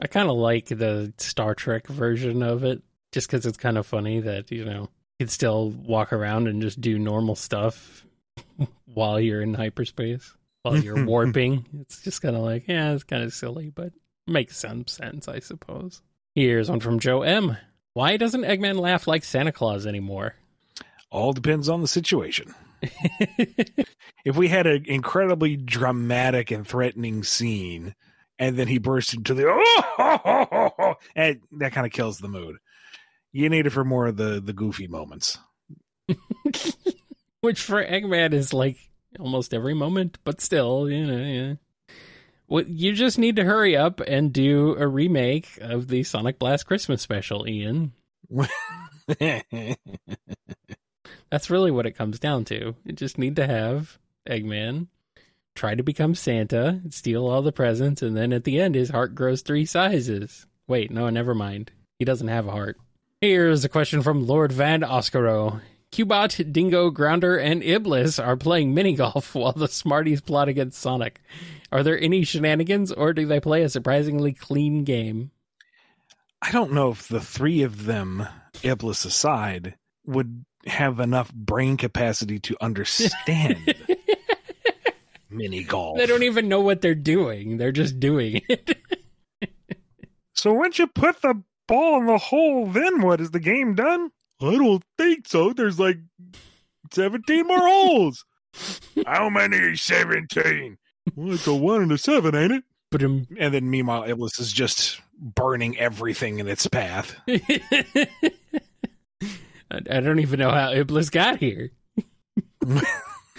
I 0.00 0.06
kind 0.06 0.30
of 0.30 0.36
like 0.36 0.66
the 0.66 1.12
Star 1.18 1.54
Trek 1.54 1.86
version 1.86 2.42
of 2.42 2.64
it 2.64 2.82
just 3.12 3.26
because 3.28 3.44
it's 3.44 3.58
kind 3.58 3.76
of 3.76 3.86
funny 3.86 4.20
that, 4.20 4.50
you 4.50 4.64
know, 4.64 4.82
you 5.18 5.26
can 5.26 5.28
still 5.28 5.70
walk 5.70 6.12
around 6.12 6.48
and 6.48 6.62
just 6.62 6.80
do 6.80 6.98
normal 6.98 7.36
stuff 7.36 8.06
while 8.86 9.20
you're 9.20 9.42
in 9.42 9.54
hyperspace, 9.54 10.34
while 10.62 10.78
you're 10.78 11.04
warping. 11.06 11.66
It's 11.80 12.02
just 12.02 12.22
kind 12.22 12.34
of 12.34 12.42
like, 12.42 12.66
yeah, 12.66 12.92
it's 12.92 13.04
kind 13.04 13.22
of 13.22 13.34
silly, 13.34 13.70
but 13.70 13.92
makes 14.26 14.56
some 14.56 14.86
sense, 14.86 15.28
I 15.28 15.40
suppose. 15.40 16.00
Here's 16.34 16.70
one 16.70 16.80
from 16.80 17.00
Joe 17.00 17.22
M. 17.22 17.56
Why 17.92 18.16
doesn't 18.16 18.42
Eggman 18.42 18.78
laugh 18.78 19.06
like 19.06 19.24
Santa 19.24 19.52
Claus 19.52 19.86
anymore? 19.86 20.34
All 21.10 21.32
depends 21.32 21.68
on 21.68 21.82
the 21.82 21.88
situation. 21.88 22.54
if 24.24 24.36
we 24.36 24.48
had 24.48 24.66
an 24.66 24.84
incredibly 24.86 25.56
dramatic 25.56 26.50
and 26.50 26.66
threatening 26.66 27.24
scene 27.24 27.94
and 28.40 28.56
then 28.56 28.66
he 28.66 28.78
bursts 28.78 29.14
into 29.14 29.34
the 29.34 29.44
oh, 29.46 30.94
and 31.14 31.40
that 31.52 31.72
kind 31.72 31.86
of 31.86 31.92
kills 31.92 32.18
the 32.18 32.28
mood 32.28 32.56
you 33.30 33.48
need 33.48 33.66
it 33.66 33.70
for 33.70 33.84
more 33.84 34.08
of 34.08 34.16
the 34.16 34.40
the 34.40 34.52
goofy 34.52 34.88
moments 34.88 35.38
Which 37.40 37.62
for 37.62 37.82
Eggman 37.84 38.32
is 38.34 38.52
like 38.52 38.76
almost 39.18 39.54
every 39.54 39.74
moment, 39.74 40.18
but 40.24 40.40
still, 40.40 40.90
you 40.90 41.06
know, 41.06 41.24
yeah. 41.24 41.54
Well, 42.48 42.64
you 42.66 42.92
just 42.92 43.18
need 43.18 43.36
to 43.36 43.44
hurry 43.44 43.76
up 43.76 44.00
and 44.00 44.32
do 44.32 44.74
a 44.76 44.86
remake 44.86 45.58
of 45.60 45.88
the 45.88 46.02
Sonic 46.02 46.38
Blast 46.38 46.66
Christmas 46.66 47.00
special, 47.00 47.48
Ian. 47.48 47.92
That's 51.30 51.48
really 51.48 51.70
what 51.70 51.86
it 51.86 51.92
comes 51.92 52.18
down 52.18 52.44
to. 52.46 52.74
You 52.84 52.92
just 52.92 53.18
need 53.18 53.36
to 53.36 53.46
have 53.46 53.98
Eggman 54.28 54.88
try 55.54 55.74
to 55.74 55.82
become 55.82 56.14
Santa, 56.14 56.80
steal 56.90 57.26
all 57.26 57.42
the 57.42 57.52
presents, 57.52 58.02
and 58.02 58.16
then 58.16 58.32
at 58.32 58.44
the 58.44 58.60
end, 58.60 58.74
his 58.74 58.90
heart 58.90 59.14
grows 59.14 59.42
three 59.42 59.64
sizes. 59.64 60.46
Wait, 60.66 60.90
no, 60.90 61.08
never 61.10 61.34
mind. 61.34 61.70
He 61.98 62.04
doesn't 62.04 62.28
have 62.28 62.46
a 62.46 62.52
heart. 62.52 62.78
Here's 63.20 63.64
a 63.64 63.68
question 63.68 64.02
from 64.02 64.26
Lord 64.26 64.52
Van 64.52 64.80
Oscaro. 64.80 65.60
Cubot, 65.92 66.52
Dingo, 66.52 66.90
Grounder, 66.90 67.36
and 67.36 67.62
Iblis 67.62 68.18
are 68.18 68.36
playing 68.36 68.72
mini 68.72 68.94
golf 68.94 69.34
while 69.34 69.52
the 69.52 69.68
Smarties 69.68 70.20
plot 70.20 70.48
against 70.48 70.80
Sonic. 70.80 71.20
Are 71.72 71.82
there 71.82 72.00
any 72.00 72.24
shenanigans, 72.24 72.92
or 72.92 73.12
do 73.12 73.26
they 73.26 73.40
play 73.40 73.62
a 73.62 73.68
surprisingly 73.68 74.32
clean 74.32 74.84
game? 74.84 75.30
i 76.42 76.50
don't 76.52 76.72
know 76.72 76.90
if 76.90 77.08
the 77.08 77.20
three 77.20 77.62
of 77.62 77.84
them 77.84 78.26
iblis 78.62 79.04
aside 79.04 79.74
would 80.06 80.44
have 80.66 81.00
enough 81.00 81.32
brain 81.32 81.76
capacity 81.76 82.38
to 82.38 82.56
understand 82.60 83.74
mini 85.30 85.62
golf 85.62 85.98
They 85.98 86.06
don't 86.06 86.22
even 86.22 86.48
know 86.48 86.60
what 86.60 86.80
they're 86.80 86.94
doing. 86.94 87.56
They're 87.56 87.72
just 87.72 87.98
doing 88.00 88.42
it. 88.48 88.78
So 90.32 90.54
once 90.54 90.78
you 90.78 90.86
put 90.86 91.20
the 91.20 91.42
ball 91.68 92.00
in 92.00 92.06
the 92.06 92.16
hole, 92.16 92.66
then 92.66 93.02
what? 93.02 93.20
Is 93.20 93.30
the 93.30 93.40
game 93.40 93.74
done? 93.74 94.10
I 94.40 94.52
don't 94.52 94.82
think 94.96 95.28
so. 95.28 95.52
There's 95.52 95.78
like 95.78 95.98
17 96.92 97.46
more 97.46 97.58
holes. 97.58 98.24
How 99.06 99.28
many? 99.28 99.76
17. 99.76 100.78
Well, 101.14 101.34
it's 101.34 101.46
a 101.46 101.54
one 101.54 101.82
and 101.82 101.92
a 101.92 101.98
seven, 101.98 102.34
ain't 102.34 102.52
it? 102.52 102.64
But 102.90 103.02
um, 103.02 103.26
And 103.38 103.52
then 103.52 103.68
meanwhile, 103.68 104.04
Iblis 104.08 104.38
is 104.40 104.50
just 104.50 105.02
burning 105.18 105.78
everything 105.78 106.38
in 106.38 106.48
its 106.48 106.66
path. 106.66 107.14
I 107.28 108.06
I 109.70 110.00
don't 110.00 110.20
even 110.20 110.40
know 110.40 110.50
how 110.50 110.72
Iblis 110.72 111.10
got 111.10 111.38
here. 111.38 111.70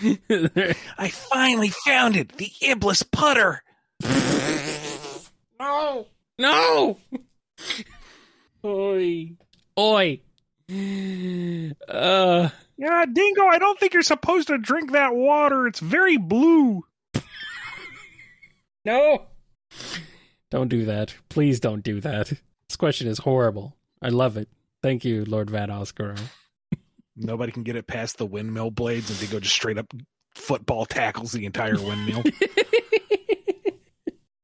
I 0.97 1.09
finally 1.09 1.69
found 1.85 2.15
it. 2.15 2.37
The 2.37 2.51
Iblis 2.61 3.03
putter. 3.03 3.61
no, 5.59 6.07
no. 6.37 6.97
Oi, 8.65 9.31
oi. 9.79 10.19
Uh, 11.89 12.49
Yeah, 12.77 13.05
Dingo, 13.11 13.45
I 13.45 13.57
don't 13.59 13.79
think 13.79 13.93
you're 13.93 14.01
supposed 14.03 14.47
to 14.47 14.57
drink 14.57 14.91
that 14.91 15.13
water. 15.15 15.65
It's 15.67 15.79
very 15.79 16.17
blue. 16.17 16.83
no. 18.85 19.25
Don't 20.51 20.67
do 20.67 20.85
that. 20.85 21.15
Please 21.29 21.59
don't 21.59 21.83
do 21.83 21.99
that. 22.01 22.27
This 22.67 22.75
question 22.77 23.07
is 23.07 23.19
horrible. 23.19 23.75
I 24.01 24.09
love 24.09 24.37
it. 24.37 24.47
Thank 24.83 25.03
you, 25.05 25.25
Lord 25.25 25.49
Van 25.49 25.69
Oscaro. 25.69 26.19
Nobody 27.23 27.51
can 27.51 27.63
get 27.63 27.75
it 27.75 27.87
past 27.87 28.17
the 28.17 28.25
windmill 28.25 28.71
blades, 28.71 29.09
and 29.09 29.19
they 29.19 29.31
go 29.31 29.39
just 29.39 29.55
straight 29.55 29.77
up 29.77 29.93
football 30.35 30.85
tackles 30.85 31.31
the 31.31 31.45
entire 31.45 31.79
windmill. 31.79 32.23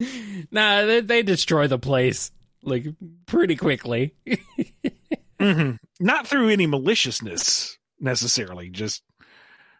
nah, 0.50 0.84
they, 0.84 1.00
they 1.00 1.22
destroy 1.22 1.66
the 1.66 1.78
place 1.78 2.30
like 2.62 2.86
pretty 3.26 3.56
quickly. 3.56 4.14
hmm 5.40 5.72
Not 6.00 6.26
through 6.26 6.48
any 6.48 6.66
maliciousness 6.66 7.78
necessarily, 8.00 8.70
just 8.70 9.02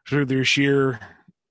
through 0.09 0.26
their 0.26 0.45
sheer 0.45 1.00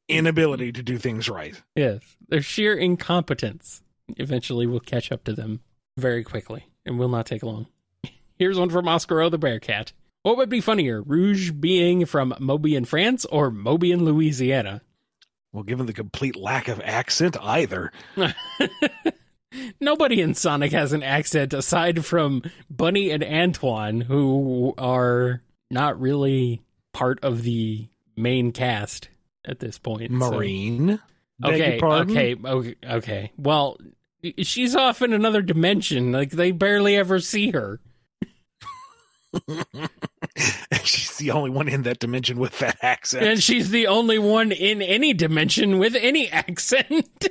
inability 0.07 0.71
to 0.71 0.81
do 0.81 0.97
things 0.97 1.29
right. 1.29 1.61
yes, 1.75 2.01
their 2.29 2.41
sheer 2.41 2.73
incompetence 2.73 3.83
eventually 4.15 4.65
will 4.65 4.79
catch 4.79 5.11
up 5.11 5.25
to 5.25 5.33
them 5.33 5.59
very 5.97 6.23
quickly 6.23 6.65
and 6.85 6.97
will 6.97 7.09
not 7.09 7.25
take 7.25 7.43
long. 7.43 7.67
Here's 8.39 8.57
one 8.57 8.69
from 8.69 8.87
Oscar 8.87 9.21
O. 9.21 9.29
the 9.29 9.37
Bearcat. 9.37 9.91
What 10.27 10.35
would 10.35 10.49
be 10.49 10.59
funnier, 10.59 11.01
Rouge 11.01 11.51
being 11.51 12.05
from 12.05 12.35
Moby 12.37 12.75
in 12.75 12.83
France 12.83 13.23
or 13.23 13.49
Moby 13.49 13.93
in 13.93 14.03
Louisiana? 14.03 14.81
Well, 15.53 15.63
given 15.63 15.85
the 15.85 15.93
complete 15.93 16.35
lack 16.35 16.67
of 16.67 16.81
accent, 16.83 17.37
either. 17.41 17.93
Nobody 19.79 20.19
in 20.19 20.33
Sonic 20.33 20.73
has 20.73 20.91
an 20.91 21.01
accent 21.01 21.53
aside 21.53 22.03
from 22.05 22.43
Bunny 22.69 23.09
and 23.11 23.23
Antoine, 23.23 24.01
who 24.01 24.73
are 24.77 25.43
not 25.71 25.97
really 26.01 26.61
part 26.91 27.23
of 27.23 27.43
the 27.43 27.87
main 28.17 28.51
cast 28.51 29.07
at 29.45 29.59
this 29.59 29.79
point. 29.79 30.11
so- 30.11 30.31
Marine. 30.31 30.99
Beg 31.39 31.53
Okay, 31.53 31.79
okay, 31.81 32.35
okay, 32.43 32.75
okay. 32.83 33.31
Well, 33.37 33.77
she's 34.39 34.75
off 34.75 35.01
in 35.01 35.13
another 35.13 35.41
dimension. 35.41 36.11
Like 36.11 36.31
they 36.31 36.51
barely 36.51 36.97
ever 36.97 37.21
see 37.21 37.51
her. 37.51 37.79
She's 40.83 41.17
the 41.17 41.31
only 41.31 41.49
one 41.49 41.67
in 41.67 41.83
that 41.83 41.99
dimension 41.99 42.37
with 42.37 42.59
that 42.59 42.77
accent. 42.81 43.25
And 43.25 43.41
she's 43.43 43.71
the 43.71 43.87
only 43.87 44.19
one 44.19 44.51
in 44.51 44.81
any 44.81 45.13
dimension 45.13 45.79
with 45.79 45.95
any 45.95 46.29
accent. 46.31 47.27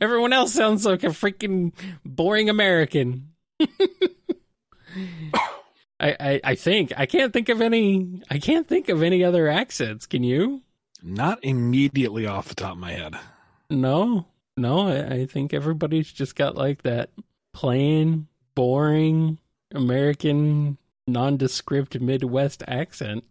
Everyone 0.00 0.32
else 0.32 0.52
sounds 0.52 0.84
like 0.84 1.04
a 1.04 1.08
freaking 1.08 1.72
boring 2.04 2.50
American. 2.50 3.30
I, 6.00 6.16
I, 6.20 6.40
I 6.44 6.54
think 6.54 6.92
I 6.96 7.06
can't 7.06 7.32
think 7.32 7.48
of 7.48 7.60
any. 7.60 8.22
I 8.30 8.38
can't 8.38 8.66
think 8.66 8.88
of 8.88 9.02
any 9.02 9.24
other 9.24 9.48
accents. 9.48 10.06
Can 10.06 10.22
you? 10.24 10.62
Not 11.02 11.38
immediately 11.42 12.26
off 12.26 12.48
the 12.48 12.54
top 12.54 12.72
of 12.72 12.78
my 12.78 12.92
head. 12.92 13.14
No, 13.70 14.26
no. 14.56 14.88
I, 14.88 15.14
I 15.14 15.26
think 15.26 15.54
everybody's 15.54 16.10
just 16.12 16.34
got 16.34 16.56
like 16.56 16.82
that 16.82 17.10
plain, 17.52 18.26
boring 18.54 19.38
American, 19.74 20.78
nondescript 21.08 21.98
Midwest 22.00 22.62
accent. 22.68 23.24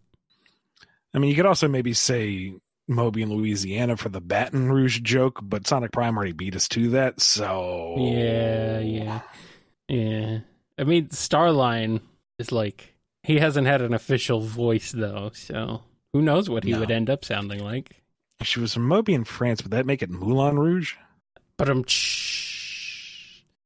I 1.14 1.18
mean, 1.18 1.30
you 1.30 1.36
could 1.36 1.46
also 1.46 1.68
maybe 1.68 1.94
say 1.94 2.54
Moby 2.86 3.22
in 3.22 3.32
Louisiana 3.32 3.96
for 3.96 4.08
the 4.08 4.20
Baton 4.20 4.70
Rouge 4.70 5.00
joke, 5.00 5.40
but 5.42 5.66
Sonic 5.66 5.92
Prime 5.92 6.16
already 6.16 6.32
beat 6.32 6.56
us 6.56 6.68
to 6.68 6.90
that, 6.90 7.20
so 7.20 7.96
Yeah, 7.98 8.78
yeah, 8.80 9.20
yeah. 9.88 10.38
I 10.78 10.84
mean, 10.84 11.08
Starline 11.08 12.00
is 12.38 12.52
like 12.52 12.94
he 13.22 13.38
hasn't 13.38 13.66
had 13.66 13.82
an 13.82 13.94
official 13.94 14.40
voice 14.40 14.92
though, 14.92 15.30
so 15.34 15.82
who 16.12 16.22
knows 16.22 16.48
what 16.48 16.64
he 16.64 16.72
No. 16.72 16.80
would 16.80 16.90
end 16.90 17.10
up 17.10 17.24
sounding 17.24 17.62
like. 17.62 18.02
She 18.42 18.60
was 18.60 18.72
from 18.74 18.86
Moby 18.86 19.14
in 19.14 19.24
France. 19.24 19.62
Would 19.62 19.72
that 19.72 19.86
make 19.86 20.02
it 20.02 20.10
Moulin 20.10 20.58
Rouge? 20.58 20.94
But 21.56 21.68
I'm 21.68 21.78
um, 21.78 21.84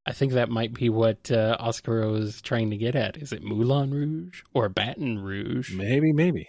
I 0.05 0.11
think 0.11 0.33
that 0.33 0.49
might 0.49 0.73
be 0.73 0.89
what 0.89 1.31
uh, 1.31 1.55
Oscar 1.59 2.07
was 2.09 2.41
trying 2.41 2.69
to 2.71 2.77
get 2.77 2.95
at. 2.95 3.17
Is 3.17 3.31
it 3.31 3.43
Moulin 3.43 3.91
Rouge 3.91 4.41
or 4.53 4.67
Baton 4.67 5.19
Rouge? 5.19 5.73
Maybe, 5.73 6.11
maybe. 6.11 6.47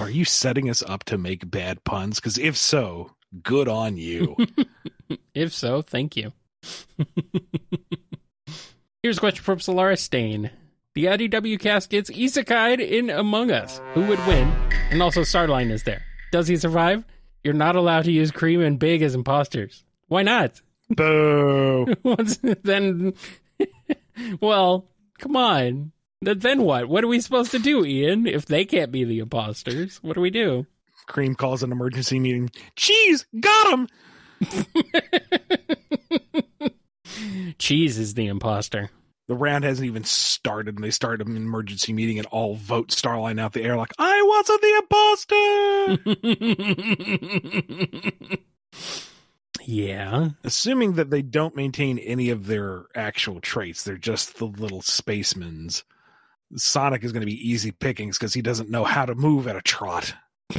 Are 0.00 0.10
you 0.10 0.24
setting 0.24 0.68
us 0.68 0.82
up 0.82 1.04
to 1.04 1.18
make 1.18 1.50
bad 1.50 1.84
puns? 1.84 2.16
Because 2.20 2.36
if 2.36 2.56
so, 2.56 3.12
good 3.42 3.68
on 3.68 3.96
you. 3.96 4.36
If 5.34 5.52
so, 5.52 5.82
thank 5.82 6.16
you. 6.16 6.32
Here's 9.02 9.18
a 9.18 9.20
question 9.20 9.44
from 9.44 9.60
Solaris 9.60 10.02
Stain. 10.02 10.50
The 10.94 11.04
IDW 11.04 11.60
cast 11.60 11.90
gets 11.90 12.10
isekai'd 12.10 12.80
in 12.80 13.10
Among 13.10 13.50
Us. 13.52 13.80
Who 13.94 14.00
would 14.06 14.18
win? 14.26 14.48
And 14.90 15.00
also, 15.02 15.20
Starline 15.20 15.70
is 15.70 15.84
there. 15.84 16.02
Does 16.32 16.48
he 16.48 16.56
survive? 16.56 17.04
You're 17.44 17.54
not 17.54 17.76
allowed 17.76 18.06
to 18.06 18.12
use 18.12 18.30
Cream 18.32 18.60
and 18.62 18.78
Big 18.78 19.02
as 19.02 19.14
imposters. 19.14 19.84
Why 20.08 20.22
not? 20.22 20.60
Boo! 20.90 21.86
Then, 22.62 23.14
well, 24.40 24.88
come 25.18 25.36
on. 25.36 25.92
Then 26.22 26.62
what? 26.62 26.88
What 26.88 27.04
are 27.04 27.08
we 27.08 27.20
supposed 27.20 27.50
to 27.52 27.58
do, 27.58 27.84
Ian? 27.84 28.26
If 28.26 28.46
they 28.46 28.64
can't 28.64 28.90
be 28.90 29.04
the 29.04 29.18
imposters, 29.18 30.02
what 30.02 30.14
do 30.14 30.20
we 30.20 30.30
do? 30.30 30.66
Cream 31.06 31.34
calls 31.34 31.62
an 31.62 31.72
emergency 31.72 32.18
meeting. 32.18 32.50
Cheese, 32.74 33.26
got 33.38 33.72
him. 33.72 33.88
Cheese 37.58 37.98
is 37.98 38.14
the 38.14 38.26
imposter. 38.26 38.90
The 39.28 39.34
round 39.34 39.64
hasn't 39.64 39.86
even 39.86 40.04
started, 40.04 40.76
and 40.76 40.84
they 40.84 40.90
start 40.90 41.20
an 41.20 41.36
emergency 41.36 41.92
meeting 41.92 42.18
and 42.18 42.26
all 42.28 42.54
vote 42.54 42.88
Starline 42.88 43.40
out 43.40 43.52
the 43.52 43.62
air 43.62 43.76
like, 43.76 43.92
I 43.98 44.22
wasn't 44.22 44.62
the 44.62 44.82
imposter! 48.32 49.02
yeah. 49.66 50.30
Assuming 50.44 50.94
that 50.94 51.10
they 51.10 51.22
don't 51.22 51.56
maintain 51.56 51.98
any 51.98 52.30
of 52.30 52.46
their 52.46 52.86
actual 52.94 53.40
traits, 53.40 53.82
they're 53.84 53.96
just 53.96 54.38
the 54.38 54.46
little 54.46 54.80
spacemans. 54.80 55.82
Sonic 56.54 57.02
is 57.02 57.12
going 57.12 57.22
to 57.22 57.26
be 57.26 57.50
easy 57.50 57.72
pickings 57.72 58.18
because 58.18 58.32
he 58.32 58.42
doesn't 58.42 58.70
know 58.70 58.84
how 58.84 59.04
to 59.04 59.14
move 59.14 59.48
at 59.48 59.56
a 59.56 59.62
trot. 59.62 60.14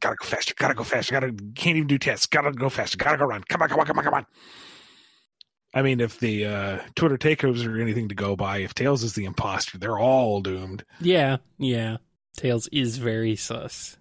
gotta 0.00 0.16
go 0.16 0.24
faster, 0.24 0.54
gotta 0.56 0.74
go 0.74 0.84
faster, 0.84 1.12
gotta 1.12 1.34
can't 1.54 1.76
even 1.76 1.86
do 1.86 1.98
tests, 1.98 2.26
gotta 2.26 2.52
go 2.52 2.68
faster, 2.68 2.96
gotta 2.96 3.18
go 3.18 3.24
run. 3.24 3.42
Come 3.48 3.62
on, 3.62 3.68
come 3.68 3.80
on, 3.80 3.86
come 3.86 3.98
on, 3.98 4.04
come 4.04 4.14
on. 4.14 4.26
I 5.74 5.82
mean, 5.82 6.00
if 6.00 6.20
the 6.20 6.46
uh, 6.46 6.78
Twitter 6.94 7.18
takeovers 7.18 7.66
are 7.66 7.80
anything 7.80 8.08
to 8.08 8.14
go 8.14 8.36
by, 8.36 8.58
if 8.58 8.74
Tails 8.74 9.02
is 9.02 9.14
the 9.14 9.24
imposter, 9.24 9.76
they're 9.76 9.98
all 9.98 10.40
doomed. 10.40 10.84
Yeah, 11.00 11.38
yeah. 11.58 11.96
Tails 12.36 12.68
is 12.68 12.98
very 12.98 13.34
sus. 13.34 13.96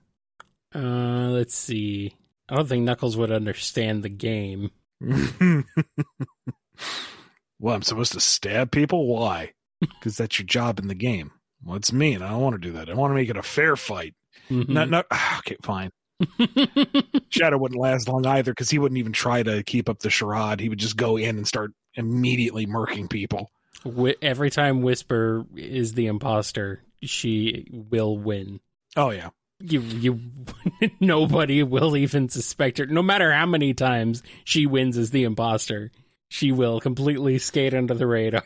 Uh, 0.74 1.30
let's 1.30 1.56
see. 1.56 2.16
I 2.50 2.56
don't 2.56 2.68
think 2.68 2.84
Knuckles 2.84 3.18
would 3.18 3.32
understand 3.32 4.04
the 4.04 4.10
game. 4.10 4.72
well, 5.02 5.64
I'm 7.76 7.82
supposed 7.82 8.14
to 8.14 8.20
stab 8.20 8.72
people? 8.72 9.08
Why? 9.08 9.54
Because 9.80 10.18
that's 10.18 10.40
your 10.40 10.46
job 10.46 10.80
in 10.80 10.88
the 10.88 10.96
game. 10.96 11.32
Well, 11.64 11.76
it's 11.78 11.94
mean. 11.94 12.22
I 12.22 12.30
don't 12.30 12.42
want 12.42 12.56
to 12.56 12.68
do 12.68 12.74
that. 12.74 12.90
I 12.90 12.94
want 12.94 13.12
to 13.12 13.16
make 13.16 13.30
it 13.30 13.38
a 13.38 13.44
fair 13.44 13.76
fight. 13.76 14.16
Mhm. 14.50 14.70
No, 14.70 14.86
no. 14.86 15.04
Okay, 15.40 15.58
fine. 15.62 15.92
Shadow 17.30 17.58
wouldn't 17.58 17.80
last 17.80 18.08
long 18.08 18.26
either 18.26 18.52
because 18.52 18.70
he 18.70 18.80
wouldn't 18.80 18.98
even 19.00 19.12
try 19.14 19.44
to 19.44 19.64
keep 19.64 19.90
up 19.90 20.00
the 20.00 20.10
charade. 20.10 20.60
He 20.60 20.70
would 20.70 20.80
just 20.80 20.96
go 20.96 21.18
in 21.18 21.38
and 21.38 21.48
start 21.48 21.72
immediately 21.96 22.66
murking 22.66 23.10
people. 23.10 23.50
Every 24.22 24.50
time 24.50 24.82
Whisper 24.84 25.46
is 25.56 25.94
the 25.94 26.06
imposter, 26.08 26.84
she 27.02 27.68
will 27.72 28.18
win. 28.18 28.62
Oh 28.96 29.10
yeah, 29.10 29.30
You, 29.66 29.80
you, 29.80 30.20
nobody 31.00 31.64
will 31.64 31.96
even 31.96 32.28
suspect 32.28 32.80
her. 32.80 32.86
No 32.86 33.02
matter 33.02 33.32
how 33.32 33.46
many 33.46 33.74
times 33.74 34.22
she 34.44 34.66
wins 34.66 34.98
as 34.98 35.12
the 35.12 35.24
imposter, 35.24 35.90
she 36.28 36.52
will 36.52 36.82
completely 36.82 37.38
skate 37.38 37.74
under 37.74 37.94
the 37.94 38.06
radar. 38.06 38.44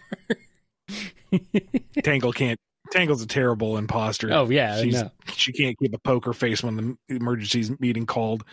Tangle 2.04 2.34
can't. 2.34 2.60
Tangle's 2.92 3.24
a 3.24 3.28
terrible 3.28 3.78
imposter. 3.78 4.32
oh 4.32 4.48
yeah, 4.50 4.80
She's, 4.82 4.94
no. 5.02 5.12
she 5.34 5.52
can't 5.52 5.78
keep 5.78 5.94
a 5.94 6.00
poker 6.00 6.32
face 6.34 6.64
when 6.64 6.98
the 7.10 7.16
emergency 7.16 7.76
meeting 7.80 8.06
called. 8.06 8.44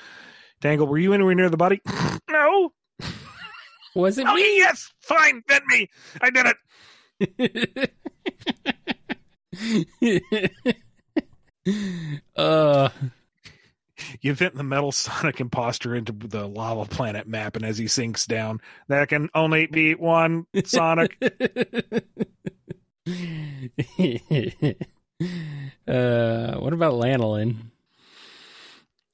Tangle, 0.61 0.87
were 0.87 0.98
you 0.98 1.12
anywhere 1.12 1.35
near 1.35 1.50
the 1.50 1.57
body? 1.59 1.83
no. 2.31 2.72
Was 3.94 4.16
it 4.18 4.27
Oh 4.27 4.35
me? 4.35 4.57
yes, 4.57 4.90
fine, 5.00 5.42
then 5.48 5.61
me. 5.68 5.88
I 6.20 6.31
did 6.31 6.46
it. 7.38 7.92
uh, 12.37 12.88
You 14.20 14.35
vent 14.35 14.55
the 14.55 14.62
metal 14.64 14.92
Sonic 14.92 15.40
imposter 15.40 15.94
into 15.94 16.12
the 16.12 16.46
lava 16.46 16.85
planet 16.85 17.27
map, 17.29 17.57
and 17.57 17.64
as 17.64 17.79
he 17.79 17.87
sinks 17.87 18.27
down, 18.27 18.61
there 18.88 19.07
can 19.07 19.29
only 19.35 19.66
be 19.66 19.94
one 19.94 20.46
Sonic. 20.64 21.16
uh, 25.87 26.55
what 26.59 26.72
about 26.72 26.94
Lanolin? 26.94 27.57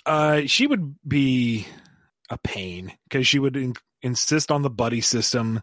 uh, 0.06 0.40
she 0.46 0.66
would 0.66 0.96
be 1.06 1.66
a 2.30 2.38
pain 2.38 2.92
because 3.08 3.26
she 3.26 3.38
would 3.38 3.56
in- 3.56 3.74
insist 4.02 4.50
on 4.50 4.62
the 4.62 4.70
buddy 4.70 5.00
system 5.02 5.60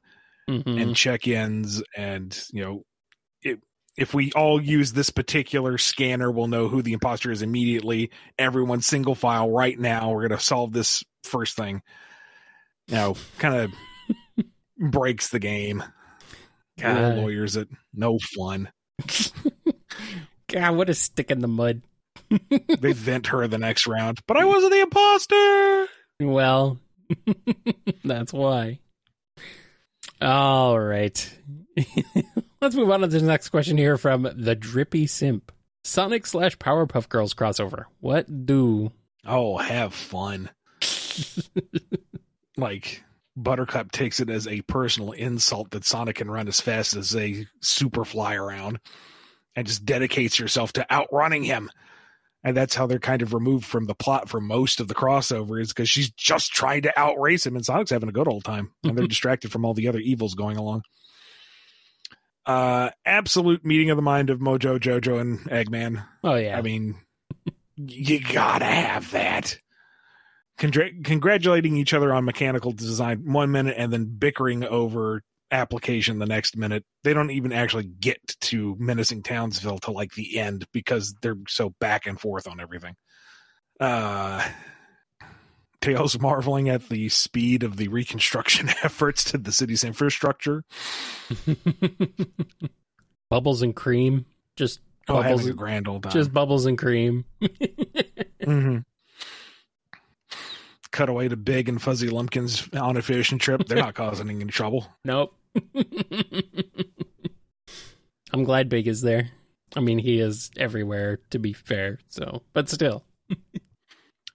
Mhm. 0.50 0.82
and 0.82 0.96
check-ins, 0.96 1.82
and 1.96 2.40
you 2.54 2.64
know, 2.64 2.86
it, 3.42 3.60
if 3.98 4.14
we 4.14 4.32
all 4.34 4.62
use 4.62 4.94
this 4.94 5.10
particular 5.10 5.78
scanner, 5.78 6.30
we'll 6.32 6.48
know 6.48 6.68
who 6.68 6.82
the 6.84 6.94
imposter 6.94 7.32
is 7.32 7.42
immediately. 7.42 8.12
Everyone 8.38 8.82
single 8.82 9.16
file 9.16 9.50
right 9.50 9.78
now. 9.78 10.12
We're 10.12 10.28
gonna 10.28 10.40
solve 10.40 10.72
this 10.72 11.04
first 11.24 11.56
thing. 11.56 11.82
You 12.88 12.96
know, 12.96 13.18
kind 13.40 13.72
of 14.36 14.46
breaks 14.92 15.30
the 15.30 15.40
game. 15.40 15.84
Real 16.80 16.94
God. 16.94 17.18
lawyers 17.18 17.56
it 17.56 17.70
no 17.94 18.20
fun. 18.38 18.70
God, 20.48 20.76
what 20.76 20.90
a 20.90 20.94
stick 20.94 21.32
in 21.32 21.40
the 21.40 21.48
mud. 21.48 21.82
They 22.80 22.92
vent 22.92 23.28
her 23.28 23.48
the 23.48 23.58
next 23.58 23.88
round, 23.88 24.20
but 24.28 24.38
I 24.38 24.46
wasn't 24.46 24.74
the 24.74 24.82
imposter. 24.82 25.88
Well, 26.20 26.78
that's 28.04 28.34
why. 28.34 28.80
All 30.22 30.78
right. 30.78 31.38
Let's 32.60 32.76
move 32.76 32.90
on 32.90 33.02
to 33.02 33.08
the 33.08 33.22
next 33.22 33.50
question 33.50 33.78
here 33.78 33.98
from 33.98 34.28
the 34.36 34.56
Drippy 34.56 35.06
Simp. 35.06 35.52
Sonic 35.84 36.26
slash 36.26 36.58
Powerpuff 36.58 37.08
Girls 37.08 37.36
crossover. 37.36 37.86
What 38.00 38.46
do? 38.46 38.92
Oh, 39.26 39.58
have 39.58 39.94
fun. 39.94 40.50
like 42.58 43.04
Buttercup 43.36 43.92
takes 43.92 44.20
it 44.20 44.32
as 44.32 44.48
a 44.48 44.64
personal 44.64 45.12
insult 45.12 45.70
that 45.72 45.86
Sonic 45.86 46.16
can 46.16 46.32
run 46.32 46.48
as 46.48 46.60
fast 46.60 46.96
as 46.96 47.16
a 47.16 47.46
super 47.62 48.04
fly 48.04 48.34
around 48.34 48.80
and 49.56 49.68
just 49.68 49.86
dedicates 49.86 50.40
yourself 50.40 50.74
to 50.74 50.92
outrunning 50.92 51.44
him. 51.44 51.70
And 52.44 52.58
that's 52.58 52.74
how 52.74 52.88
they're 52.88 52.98
kind 52.98 53.22
of 53.22 53.34
removed 53.36 53.66
from 53.66 53.86
the 53.86 53.96
plot 53.96 54.30
for 54.30 54.42
most 54.42 54.80
of 54.80 54.88
the 54.88 54.96
crossover 54.96 55.62
is 55.62 55.70
because 55.70 55.90
she's 55.90 56.10
just 56.10 56.52
trying 56.52 56.82
to 56.84 57.00
outrace 57.00 57.46
him 57.46 57.56
and 57.56 57.66
Sonic's 57.66 57.92
having 57.92 58.10
a 58.10 58.14
good 58.14 58.28
old 58.28 58.44
time. 58.44 58.72
And 58.84 58.98
they're 58.98 59.08
distracted 59.08 59.52
from 59.52 59.64
all 59.64 59.76
the 59.76 59.88
other 59.88 60.00
evils 60.00 60.34
going 60.34 60.58
along. 60.58 60.82
Uh 62.48 62.92
absolute 63.06 63.66
meeting 63.66 63.90
of 63.90 63.98
the 63.98 64.02
mind 64.02 64.30
of 64.30 64.40
Mojo, 64.40 64.80
Jojo, 64.80 65.20
and 65.20 65.40
Eggman. 65.50 66.06
Oh 66.24 66.36
yeah. 66.36 66.58
I 66.58 66.62
mean, 66.62 66.96
you 67.76 68.22
gotta 68.22 68.66
have 68.66 69.12
that. 69.12 69.60
Congra- 70.58 71.04
congratulating 71.04 71.76
each 71.76 71.94
other 71.94 72.14
on 72.14 72.26
mechanical 72.26 72.72
design 72.72 73.32
one 73.32 73.52
minute 73.52 73.76
and 73.78 73.92
then 73.92 74.06
bickering 74.06 74.64
over 74.64 75.22
application 75.52 76.20
the 76.20 76.26
next 76.26 76.58
minute. 76.58 76.84
They 77.04 77.14
don't 77.14 77.32
even 77.32 77.52
actually 77.52 77.84
get 77.86 78.20
to 78.42 78.76
menacing 78.80 79.24
Townsville 79.24 79.80
to 79.80 79.92
like 79.92 80.14
the 80.14 80.40
end 80.40 80.66
because 80.72 81.14
they're 81.22 81.38
so 81.50 81.76
back 81.82 82.08
and 82.08 82.20
forth 82.20 82.48
on 82.48 82.62
everything. 82.62 82.96
Uh 83.80 84.48
Tails 85.82 86.20
marveling 86.22 86.70
at 86.70 86.90
the 86.90 87.10
speed 87.10 87.64
of 87.64 87.78
the 87.78 87.88
reconstruction 87.88 88.70
efforts 88.84 89.24
to 89.26 89.38
the 89.38 89.52
city's 89.52 89.84
infrastructure. 89.84 90.64
Bubbles 93.30 93.62
and 93.62 93.76
cream. 93.76 94.26
Just 94.56 94.80
Oh, 95.10 95.22
bubbles, 95.22 95.42
having 95.42 95.54
a 95.54 95.56
grand 95.56 95.88
old 95.88 96.04
time. 96.04 96.12
just 96.12 96.34
bubbles 96.34 96.66
and 96.66 96.78
cream. 96.78 97.24
hmm 98.44 98.80
Cut 100.92 101.08
away 101.10 101.28
to 101.30 101.38
Big 101.38 101.70
and 101.70 101.82
Fuzzy 101.82 102.10
Lumpkins 102.10 102.68
on 102.74 102.98
a 102.98 103.02
fishing 103.02 103.38
trip. 103.40 103.66
They're 103.68 103.78
not 103.78 103.94
causing 103.94 104.30
any 104.30 104.46
trouble. 104.46 104.86
Nope. 105.06 105.34
I'm 108.34 108.44
glad 108.44 108.68
Big 108.70 108.88
is 108.88 109.02
there. 109.02 109.30
I 109.76 109.80
mean, 109.80 110.00
he 110.00 110.20
is 110.20 110.50
everywhere, 110.58 111.20
to 111.30 111.40
be 111.40 111.54
fair. 111.54 112.00
So, 112.10 112.42
but 112.54 112.68
still. 112.70 113.04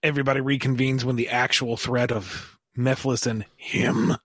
Everybody 0.03 0.41
reconvenes 0.41 1.05
when 1.05 1.17
the 1.17 1.29
actual 1.29 1.77
threat 1.77 2.11
of 2.11 2.59
Mephiles 2.77 3.27
and 3.27 3.45
him 3.57 4.17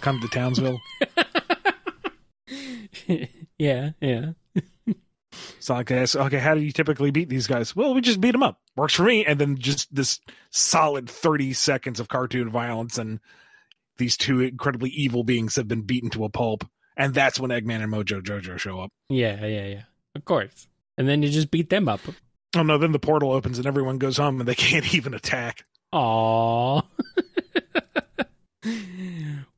come 0.00 0.20
to 0.20 0.28
Townsville. 0.28 0.80
yeah, 3.58 3.90
yeah. 4.00 4.32
Sonic 5.60 5.90
asks, 5.90 6.16
okay, 6.16 6.38
how 6.38 6.54
do 6.54 6.60
you 6.60 6.72
typically 6.72 7.10
beat 7.10 7.28
these 7.28 7.46
guys? 7.46 7.74
Well, 7.74 7.94
we 7.94 8.00
just 8.00 8.20
beat 8.20 8.32
them 8.32 8.42
up. 8.42 8.60
Works 8.76 8.94
for 8.94 9.02
me. 9.02 9.24
And 9.24 9.38
then 9.38 9.56
just 9.56 9.94
this 9.94 10.20
solid 10.50 11.10
30 11.10 11.52
seconds 11.52 12.00
of 12.00 12.08
cartoon 12.08 12.48
violence 12.50 12.98
and 12.98 13.20
these 13.98 14.16
two 14.16 14.40
incredibly 14.40 14.90
evil 14.90 15.24
beings 15.24 15.56
have 15.56 15.68
been 15.68 15.82
beaten 15.82 16.10
to 16.10 16.24
a 16.24 16.28
pulp. 16.28 16.64
And 16.96 17.12
that's 17.12 17.38
when 17.38 17.50
Eggman 17.50 17.82
and 17.82 17.92
Mojo 17.92 18.22
Jojo 18.22 18.58
show 18.58 18.80
up. 18.80 18.90
Yeah, 19.08 19.44
yeah, 19.44 19.66
yeah. 19.66 19.82
Of 20.14 20.24
course. 20.24 20.68
And 20.96 21.08
then 21.08 21.22
you 21.22 21.28
just 21.28 21.50
beat 21.50 21.68
them 21.68 21.88
up. 21.88 22.00
Oh 22.54 22.62
no, 22.62 22.78
then 22.78 22.92
the 22.92 22.98
portal 22.98 23.32
opens 23.32 23.58
and 23.58 23.66
everyone 23.66 23.98
goes 23.98 24.16
home 24.16 24.40
and 24.40 24.48
they 24.48 24.54
can't 24.56 24.94
even 24.94 25.14
attack. 25.14 25.64
Aww. 25.92 26.82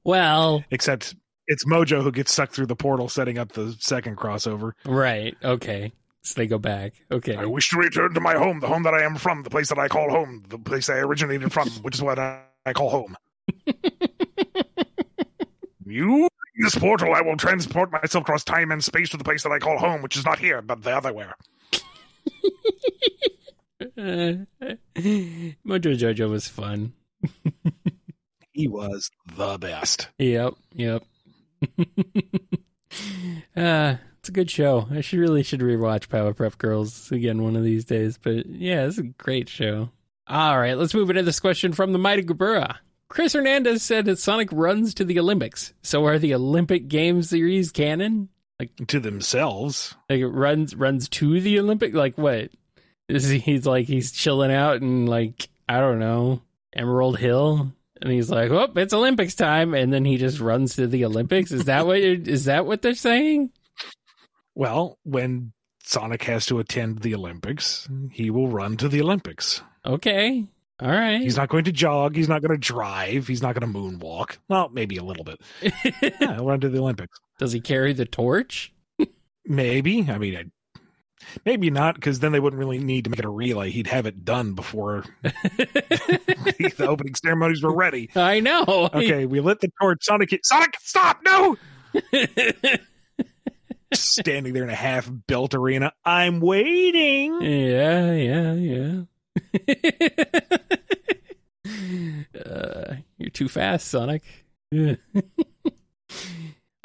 well, 0.05 0.65
Except 0.71 1.15
it's 1.47 1.65
Mojo 1.65 2.03
who 2.03 2.13
gets 2.13 2.33
sucked 2.33 2.55
through 2.55 2.67
the 2.67 2.77
portal, 2.77 3.09
setting 3.09 3.39
up 3.39 3.53
the 3.53 3.75
second 3.81 4.17
crossover. 4.17 4.73
right. 4.85 5.37
Okay. 5.43 5.93
So 6.23 6.35
they 6.41 6.47
go 6.47 6.59
back. 6.59 6.95
Okay. 7.11 7.37
I 7.37 7.47
wish 7.47 7.71
to 7.71 7.79
return 7.79 8.13
to 8.15 8.21
my 8.21 8.35
home, 8.35 8.61
the 8.61 8.67
home 8.67 8.83
that 8.83 8.93
I 8.93 9.03
am 9.03 9.17
from, 9.17 9.45
the 9.45 9.51
place 9.51 9.69
that 9.71 9.79
I 9.79 9.89
call 9.89 10.11
home, 10.11 10.43
the 10.49 10.59
place 10.59 10.91
I 10.91 10.97
originated 10.99 11.53
from, 11.53 11.69
which 11.83 11.95
is 11.95 12.03
what 12.03 12.19
I, 12.19 12.43
I 12.67 12.73
call 12.75 12.91
home. 12.91 13.17
you 15.87 16.29
this 16.59 16.75
portal, 16.75 17.15
I 17.15 17.21
will 17.23 17.37
transport 17.37 17.93
myself 17.93 18.23
across 18.23 18.45
time 18.45 18.73
and 18.73 18.83
space 18.83 19.11
to 19.11 19.17
the 19.17 19.25
place 19.25 19.45
that 19.45 19.53
I 19.53 19.59
call 19.59 19.79
home, 19.79 20.03
which 20.03 20.17
is 20.17 20.25
not 20.25 20.39
here, 20.39 20.61
but 20.61 20.83
the 20.83 20.95
other 20.95 21.13
where. 21.13 21.35
Mojo 23.99 24.47
Jojo 25.67 26.31
was 26.31 26.49
fun. 26.49 26.93
He 28.53 28.67
was 28.67 29.11
the 29.37 29.57
best. 29.59 30.09
Yep, 30.19 30.55
yep. 30.73 31.05
uh, 33.57 33.95
it's 34.19 34.29
a 34.29 34.33
good 34.33 34.51
show. 34.51 34.89
I 34.91 35.01
should 35.01 35.21
really 35.21 35.45
should 35.45 35.61
rewatch 35.61 36.09
Powerpuff 36.09 36.59
Girls 36.59 37.13
again 37.13 37.43
one 37.43 37.55
of 37.55 37.63
these 37.63 37.85
days. 37.85 38.19
But 38.19 38.47
yeah, 38.47 38.87
it's 38.87 38.99
a 38.99 39.05
great 39.05 39.49
show. 39.49 39.91
All 40.27 40.59
right, 40.59 40.77
let's 40.77 40.93
move 40.93 41.09
into 41.09 41.23
this 41.23 41.41
question 41.41 41.73
from 41.73 41.93
the 41.93 41.99
Mighty 41.99 42.23
Gabura. 42.23 42.79
Chris 43.09 43.33
Hernandez 43.33 43.83
said 43.83 44.05
that 44.05 44.19
Sonic 44.19 44.49
runs 44.53 44.93
to 44.95 45.05
the 45.05 45.19
Olympics. 45.19 45.73
So 45.83 46.05
are 46.05 46.19
the 46.19 46.35
Olympic 46.35 46.89
Games 46.89 47.31
series 47.31 47.71
canon? 47.71 48.29
Like 48.59 48.89
to 48.89 48.99
themselves. 49.01 49.95
Like 50.11 50.21
it 50.21 50.29
runs 50.29 50.75
runs 50.75 51.09
to 51.11 51.41
the 51.41 51.59
Olympic? 51.61 51.95
Like 51.95 52.19
what? 52.19 52.51
Is 53.09 53.29
he, 53.29 53.39
he's 53.39 53.67
like 53.67 53.87
he's 53.87 54.11
chilling 54.13 54.53
out 54.53 54.77
in 54.83 55.07
like 55.07 55.49
I 55.69 55.79
don't 55.81 55.99
know 56.01 56.43
Emerald 56.75 57.19
Hill, 57.19 57.73
and 58.03 58.13
he's 58.13 58.31
like, 58.31 58.51
"Oh, 58.51 58.69
it's 58.77 58.93
Olympics 58.93 59.35
time," 59.35 59.75
and 59.75 59.93
then 59.93 60.05
he 60.05 60.17
just 60.17 60.41
runs 60.41 60.77
to 60.77 60.87
the 60.87 61.05
Olympics. 61.05 61.53
Is 61.53 61.65
that 61.67 61.87
what 61.87 62.03
you're- 62.03 62.23
is 62.31 62.47
that 62.47 62.67
what 62.67 62.83
they're 62.83 62.95
saying? 62.95 63.51
Well, 64.55 64.99
when 65.05 65.53
Sonic 65.85 66.25
has 66.25 66.47
to 66.47 66.59
attend 66.59 66.99
the 66.99 67.15
Olympics, 67.15 67.89
he 68.13 68.29
will 68.31 68.49
run 68.49 68.77
to 68.79 68.89
the 68.89 69.01
Olympics. 69.01 69.63
Okay, 69.87 70.45
all 70.81 70.91
right. 70.91 71.21
He's 71.21 71.37
not 71.37 71.49
going 71.49 71.65
to 71.65 71.73
jog. 71.73 72.15
He's 72.15 72.29
not 72.29 72.41
going 72.41 72.53
to 72.53 72.59
drive. 72.59 73.27
He's 73.27 73.43
not 73.43 73.59
going 73.59 73.73
to 73.73 73.79
moonwalk. 73.79 74.39
Well, 74.49 74.69
maybe 74.73 74.97
a 74.97 75.03
little 75.05 75.25
bit. 75.25 75.41
Yeah, 76.21 76.35
he'll 76.37 76.47
run 76.47 76.61
to 76.61 76.69
the 76.69 76.79
Olympics. 76.79 77.19
Does 77.39 77.53
he 77.53 77.61
carry 77.61 77.93
the 77.93 78.05
torch? 78.05 78.73
Maybe. 79.45 80.07
I 80.09 80.19
mean, 80.19 80.37
I, 80.37 80.45
maybe 81.45 81.71
not, 81.71 81.95
because 81.95 82.21
then 82.21 82.33
they 82.33 82.41
wouldn't 82.41 82.59
really 82.61 82.79
need 82.79 83.05
to 83.05 83.11
make 83.11 83.19
it 83.19 83.25
a 83.25 83.31
relay. 83.31 83.71
He'd 83.71 83.87
have 83.89 84.07
it 84.07 84.25
done 84.25 84.55
before 84.55 85.05
the 85.23 86.87
opening 86.87 87.15
ceremonies 87.15 87.63
were 87.63 87.75
ready. 87.75 88.11
I 88.15 88.41
know. 88.41 88.91
Okay, 88.93 89.27
we 89.27 89.41
lit 89.41 89.61
the 89.61 89.71
torch. 89.81 90.05
Sonic, 90.05 90.39
Sonic, 90.45 90.77
stop! 90.81 91.21
No! 91.25 91.57
Standing 93.95 94.53
there 94.53 94.65
in 94.65 94.71
a 94.71 94.75
half-built 94.75 95.55
arena. 95.55 95.93
I'm 96.05 96.41
waiting. 96.41 97.41
yeah, 97.41 98.13
yeah, 98.13 98.53
yeah. 98.53 99.01
uh, 102.45 102.95
you're 103.17 103.31
too 103.31 103.49
fast, 103.49 103.89
Sonic. 103.89 104.23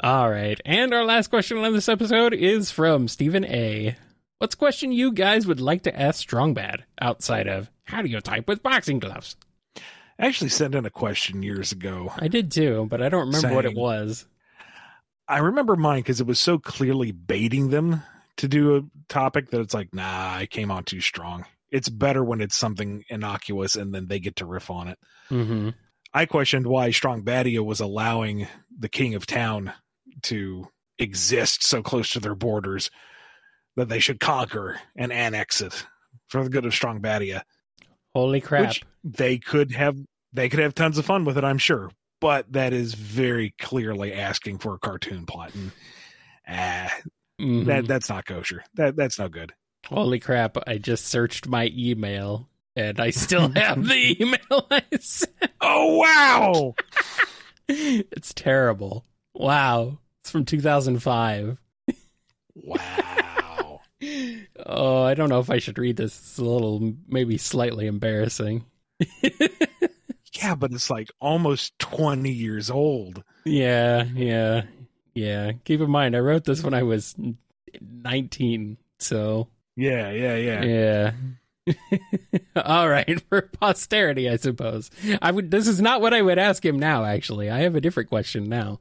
All 0.00 0.30
right. 0.30 0.60
And 0.64 0.92
our 0.92 1.04
last 1.04 1.28
question 1.28 1.58
on 1.58 1.72
this 1.72 1.88
episode 1.88 2.34
is 2.34 2.70
from 2.70 3.08
Stephen 3.08 3.44
A. 3.44 3.96
What's 4.38 4.54
a 4.54 4.58
question 4.58 4.92
you 4.92 5.12
guys 5.12 5.46
would 5.46 5.60
like 5.60 5.82
to 5.84 5.98
ask 5.98 6.20
Strong 6.20 6.54
Bad 6.54 6.84
outside 7.00 7.46
of 7.48 7.70
how 7.84 8.02
do 8.02 8.08
you 8.08 8.20
type 8.20 8.48
with 8.48 8.62
boxing 8.62 8.98
gloves? 8.98 9.36
I 10.18 10.26
actually 10.26 10.50
sent 10.50 10.74
in 10.74 10.84
a 10.84 10.90
question 10.90 11.42
years 11.42 11.72
ago. 11.72 12.12
I 12.18 12.28
did 12.28 12.50
too, 12.50 12.86
but 12.90 13.02
I 13.02 13.08
don't 13.08 13.26
remember 13.26 13.54
what 13.54 13.64
it 13.64 13.74
was. 13.74 14.26
I 15.26 15.38
remember 15.38 15.76
mine 15.76 16.00
because 16.00 16.20
it 16.20 16.26
was 16.26 16.38
so 16.38 16.58
clearly 16.58 17.10
baiting 17.10 17.70
them 17.70 18.02
to 18.36 18.48
do 18.48 18.76
a 18.76 18.82
topic 19.08 19.50
that 19.50 19.60
it's 19.60 19.74
like, 19.74 19.94
nah, 19.94 20.34
I 20.34 20.46
came 20.46 20.70
on 20.70 20.84
too 20.84 21.00
strong. 21.00 21.46
It's 21.74 21.88
better 21.88 22.22
when 22.22 22.40
it's 22.40 22.54
something 22.54 23.02
innocuous 23.08 23.74
and 23.74 23.92
then 23.92 24.06
they 24.06 24.20
get 24.20 24.36
to 24.36 24.46
riff 24.46 24.70
on 24.70 24.86
it. 24.86 24.98
Mm-hmm. 25.28 25.70
I 26.14 26.26
questioned 26.26 26.68
why 26.68 26.90
Strongbadia 26.90 27.64
was 27.64 27.80
allowing 27.80 28.46
the 28.78 28.88
king 28.88 29.16
of 29.16 29.26
town 29.26 29.72
to 30.22 30.68
exist 30.98 31.64
so 31.64 31.82
close 31.82 32.10
to 32.10 32.20
their 32.20 32.36
borders 32.36 32.92
that 33.74 33.88
they 33.88 33.98
should 33.98 34.20
conquer 34.20 34.78
and 34.96 35.12
annex 35.12 35.60
it 35.60 35.84
for 36.28 36.44
the 36.44 36.50
good 36.50 36.64
of 36.64 36.72
Strongbadia. 36.72 37.42
Holy 38.14 38.40
crap. 38.40 38.68
Which 38.68 38.84
they 39.02 39.38
could 39.38 39.72
have 39.72 39.98
they 40.32 40.48
could 40.48 40.60
have 40.60 40.74
tons 40.76 40.98
of 40.98 41.04
fun 41.04 41.24
with 41.24 41.36
it, 41.38 41.44
I'm 41.44 41.58
sure. 41.58 41.90
But 42.20 42.52
that 42.52 42.72
is 42.72 42.94
very 42.94 43.52
clearly 43.58 44.12
asking 44.12 44.58
for 44.58 44.74
a 44.74 44.78
cartoon 44.78 45.26
plot. 45.26 45.52
And 45.54 45.72
ah, 46.48 46.94
Mhm. 47.40 47.66
that 47.66 47.88
that's 47.88 48.08
not 48.08 48.26
kosher. 48.26 48.62
That 48.74 48.94
that's 48.94 49.18
no 49.18 49.28
good. 49.28 49.52
Holy 49.88 50.18
crap. 50.20 50.56
I 50.66 50.78
just 50.78 51.06
searched 51.06 51.46
my 51.48 51.70
email 51.74 52.48
and 52.76 53.00
I 53.00 53.10
still 53.10 53.48
have 53.56 53.86
the 53.86 54.16
email 54.20 54.66
I 54.70 54.82
sent. 54.98 55.32
Oh 55.60 55.96
wow. 55.96 56.74
It's 57.66 58.34
terrible. 58.34 59.06
Wow. 59.32 59.98
It's 60.20 60.30
from 60.30 60.44
2005. 60.44 61.56
wow. 62.54 63.80
Oh, 64.66 65.02
I 65.02 65.14
don't 65.14 65.30
know 65.30 65.38
if 65.38 65.48
I 65.48 65.58
should 65.60 65.78
read 65.78 65.96
this. 65.96 66.18
It's 66.18 66.36
a 66.38 66.44
little, 66.44 66.92
maybe 67.08 67.38
slightly 67.38 67.86
embarrassing. 67.86 68.66
Yeah, 70.34 70.54
but 70.56 70.72
it's 70.72 70.90
like 70.90 71.10
almost 71.20 71.78
20 71.78 72.30
years 72.30 72.70
old. 72.70 73.22
Yeah, 73.44 74.04
yeah, 74.14 74.64
yeah. 75.14 75.52
Keep 75.64 75.80
in 75.80 75.90
mind, 75.90 76.16
I 76.16 76.20
wrote 76.20 76.44
this 76.44 76.62
when 76.62 76.74
I 76.74 76.82
was 76.82 77.14
19. 77.80 78.76
So, 78.98 79.48
Yeah, 79.76 80.10
yeah, 80.10 80.36
yeah. 80.36 80.62
yeah. 80.64 81.10
All 82.56 82.88
right, 82.88 83.20
for 83.28 83.42
posterity, 83.42 84.28
I 84.28 84.36
suppose. 84.36 84.90
I 85.22 85.30
would. 85.30 85.50
This 85.50 85.66
is 85.66 85.80
not 85.80 86.00
what 86.00 86.14
I 86.14 86.22
would 86.22 86.38
ask 86.38 86.64
him 86.64 86.78
now. 86.78 87.04
Actually, 87.04 87.50
I 87.50 87.60
have 87.60 87.74
a 87.74 87.80
different 87.80 88.08
question 88.08 88.48
now. 88.48 88.80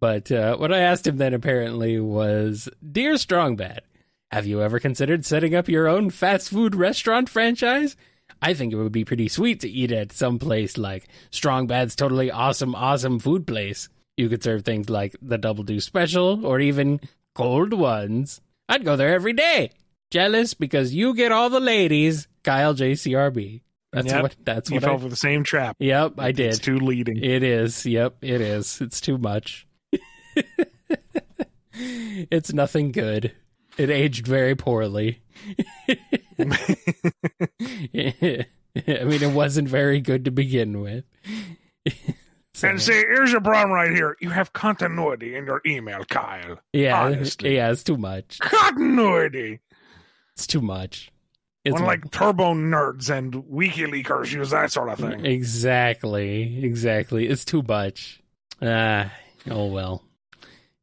But 0.00 0.32
uh, 0.32 0.56
what 0.56 0.72
I 0.72 0.78
asked 0.78 1.06
him 1.06 1.16
then 1.16 1.34
apparently 1.34 1.98
was, 1.98 2.68
"Dear 2.92 3.16
Strong 3.16 3.56
Bad, 3.56 3.82
have 4.30 4.46
you 4.46 4.62
ever 4.62 4.78
considered 4.78 5.24
setting 5.24 5.54
up 5.54 5.68
your 5.68 5.88
own 5.88 6.10
fast 6.10 6.50
food 6.50 6.74
restaurant 6.74 7.28
franchise? 7.28 7.96
I 8.42 8.54
think 8.54 8.72
it 8.72 8.76
would 8.76 8.92
be 8.92 9.04
pretty 9.04 9.28
sweet 9.28 9.60
to 9.60 9.68
eat 9.68 9.92
at 9.92 10.12
some 10.12 10.38
place 10.38 10.78
like 10.78 11.08
Strong 11.30 11.66
Bad's 11.66 11.96
totally 11.96 12.30
awesome, 12.30 12.74
awesome 12.74 13.18
food 13.18 13.46
place. 13.46 13.88
You 14.16 14.28
could 14.28 14.42
serve 14.42 14.64
things 14.64 14.88
like 14.88 15.16
the 15.20 15.38
Double 15.38 15.64
Do 15.64 15.80
Special 15.80 16.46
or 16.46 16.60
even 16.60 17.00
cold 17.34 17.72
ones. 17.72 18.40
I'd 18.68 18.84
go 18.84 18.96
there 18.96 19.14
every 19.14 19.32
day. 19.32 19.72
Jealous 20.10 20.54
because 20.54 20.94
you 20.94 21.14
get 21.14 21.32
all 21.32 21.50
the 21.50 21.60
ladies. 21.60 22.26
Kyle 22.42 22.74
JCRB. 22.74 23.62
That's 23.92 24.06
Yep. 24.08 24.22
what. 24.22 24.36
That's 24.44 24.70
what. 24.70 24.74
You 24.74 24.80
what. 24.80 24.84
fell 24.88 24.94
I, 24.98 25.02
for 25.02 25.08
the 25.08 25.16
same 25.16 25.44
trap. 25.44 25.76
yep, 25.78 26.14
I 26.18 26.32
did. 26.32 26.48
It's 26.50 26.58
too 26.58 26.78
leading. 26.78 27.16
It 27.22 27.42
is. 27.42 27.84
Yep, 27.86 28.16
it 28.22 28.40
is. 28.40 28.80
It's 28.80 29.00
too 29.00 29.18
much. 29.18 29.66
it's 31.72 32.52
nothing 32.52 32.92
good. 32.92 33.32
It 33.78 33.90
aged 33.90 34.26
very 34.26 34.54
poorly. 34.54 35.22
I 36.38 36.44
mean, 38.04 39.22
it 39.22 39.32
wasn't 39.32 39.68
very 39.68 40.00
good 40.00 40.24
to 40.26 40.30
begin 40.30 40.80
with. 40.80 41.04
And 42.62 42.82
see, 42.82 42.92
here's 42.92 43.32
your 43.32 43.40
problem 43.40 43.70
right 43.70 43.90
here. 43.90 44.18
You 44.20 44.28
have 44.28 44.52
continuity 44.52 45.34
in 45.34 45.46
your 45.46 45.62
email, 45.64 46.04
Kyle. 46.04 46.58
yeah, 46.74 47.04
honestly. 47.04 47.54
yeah, 47.54 47.70
it's 47.70 47.82
too 47.82 47.96
much. 47.96 48.38
Continuity. 48.40 49.60
It's 50.34 50.46
too 50.46 50.60
much. 50.60 51.10
It's 51.64 51.74
When 51.74 51.84
like 51.84 52.10
turbo 52.10 52.54
nerds 52.54 53.10
and 53.10 53.34
WikiLeakers 53.34 54.32
use 54.32 54.50
that 54.50 54.72
sort 54.72 54.88
of 54.88 54.98
thing. 54.98 55.26
Exactly, 55.26 56.64
exactly. 56.64 57.28
It's 57.28 57.44
too 57.44 57.62
much. 57.62 58.22
Ah, 58.62 59.12
oh 59.50 59.66
well. 59.66 60.02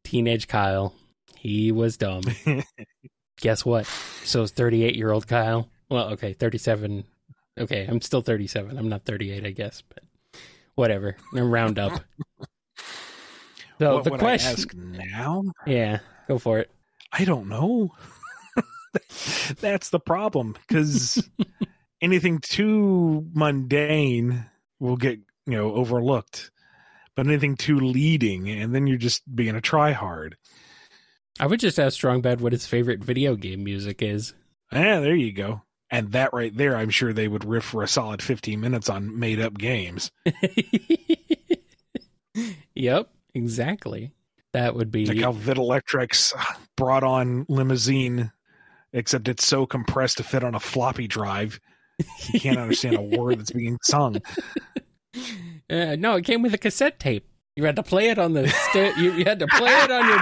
Teenage 0.04 0.48
Kyle, 0.48 0.94
he 1.36 1.72
was 1.72 1.98
dumb. 1.98 2.24
Guess 3.42 3.66
what? 3.66 3.88
So 4.24 4.44
is 4.44 4.52
38 4.52 4.96
year 4.96 5.12
old 5.12 5.28
Kyle. 5.28 5.68
Well, 5.90 6.10
okay, 6.10 6.34
37. 6.34 7.04
Okay, 7.60 7.88
I'm 7.90 8.02
still 8.02 8.22
37. 8.22 8.78
I'm 8.78 8.90
not 8.90 9.04
38, 9.04 9.46
I 9.46 9.52
guess, 9.52 9.82
but 9.82 10.04
whatever. 10.76 11.18
Round 11.34 11.80
up. 11.80 12.02
So 13.80 13.94
what 13.94 14.04
the 14.06 14.18
question, 14.18 14.98
now? 15.12 15.44
yeah, 15.68 16.00
go 16.28 16.40
for 16.40 16.58
it. 16.58 16.72
I 17.14 17.26
don't 17.26 17.48
know. 17.48 17.94
That's 19.60 19.90
the 19.90 20.00
problem 20.00 20.56
because 20.68 21.28
anything 22.02 22.40
too 22.40 23.28
mundane 23.34 24.46
will 24.80 24.98
get 24.98 25.20
you 25.46 25.58
know 25.58 25.74
overlooked, 25.74 26.52
but 27.16 27.28
anything 27.28 27.56
too 27.56 27.80
leading, 27.80 28.50
and 28.50 28.74
then 28.74 28.88
you're 28.88 28.98
just 28.98 29.24
being 29.34 29.56
a 29.56 29.62
tryhard. 29.62 30.34
I 31.40 31.46
would 31.46 31.60
just 31.60 31.80
ask 31.80 31.94
Strong 31.94 32.22
Bad 32.22 32.42
what 32.42 32.54
his 32.54 32.66
favorite 32.66 33.04
video 33.04 33.36
game 33.36 33.64
music 33.64 34.02
is. 34.02 34.34
Yeah, 34.72 35.00
there 35.00 35.16
you 35.16 35.34
go. 35.34 35.62
And 35.90 36.12
that 36.12 36.34
right 36.34 36.56
there, 36.56 36.76
I'm 36.76 36.90
sure 36.90 37.14
they 37.14 37.28
would 37.28 37.46
riff 37.46 37.64
for 37.64 37.84
a 37.84 37.88
solid 37.88 38.22
15 38.22 38.60
minutes 38.60 38.90
on 38.90 39.18
made 39.18 39.40
up 39.40 39.58
games. 39.58 40.12
yep, 42.76 43.10
exactly. 43.34 44.12
That 44.54 44.76
would 44.76 44.92
be 44.92 45.06
Like 45.06 45.20
how 45.20 45.34
Videlectrix 45.34 46.34
brought 46.76 47.04
on 47.04 47.46
Limozeen, 47.46 48.32
except 48.94 49.28
it's 49.28 49.46
so 49.46 49.66
compressed 49.66 50.18
to 50.18 50.24
fit 50.24 50.44
on 50.44 50.56
a 50.56 50.60
floppy 50.60 51.08
drive. 51.08 51.60
You 52.32 52.40
can't 52.40 52.58
understand 52.60 52.96
a 52.96 53.02
word 53.02 53.40
that's 53.40 53.52
being 53.52 53.78
sung. 53.84 54.22
Uh, 55.70 55.96
no, 55.98 56.16
it 56.16 56.24
came 56.24 56.42
with 56.44 56.54
a 56.54 56.58
cassette 56.58 56.98
tape. 57.00 57.28
You 57.58 57.66
had 57.66 57.76
to 57.78 57.84
play 57.84 58.10
it 58.10 58.18
on 58.20 58.32
the 58.34 58.48
sta- 58.48 58.94
you, 58.98 59.12
you 59.14 59.26
had 59.26 59.40
to 59.40 59.48
play 59.48 59.72
it 59.74 59.92
on 59.92 60.08
your 60.08 60.20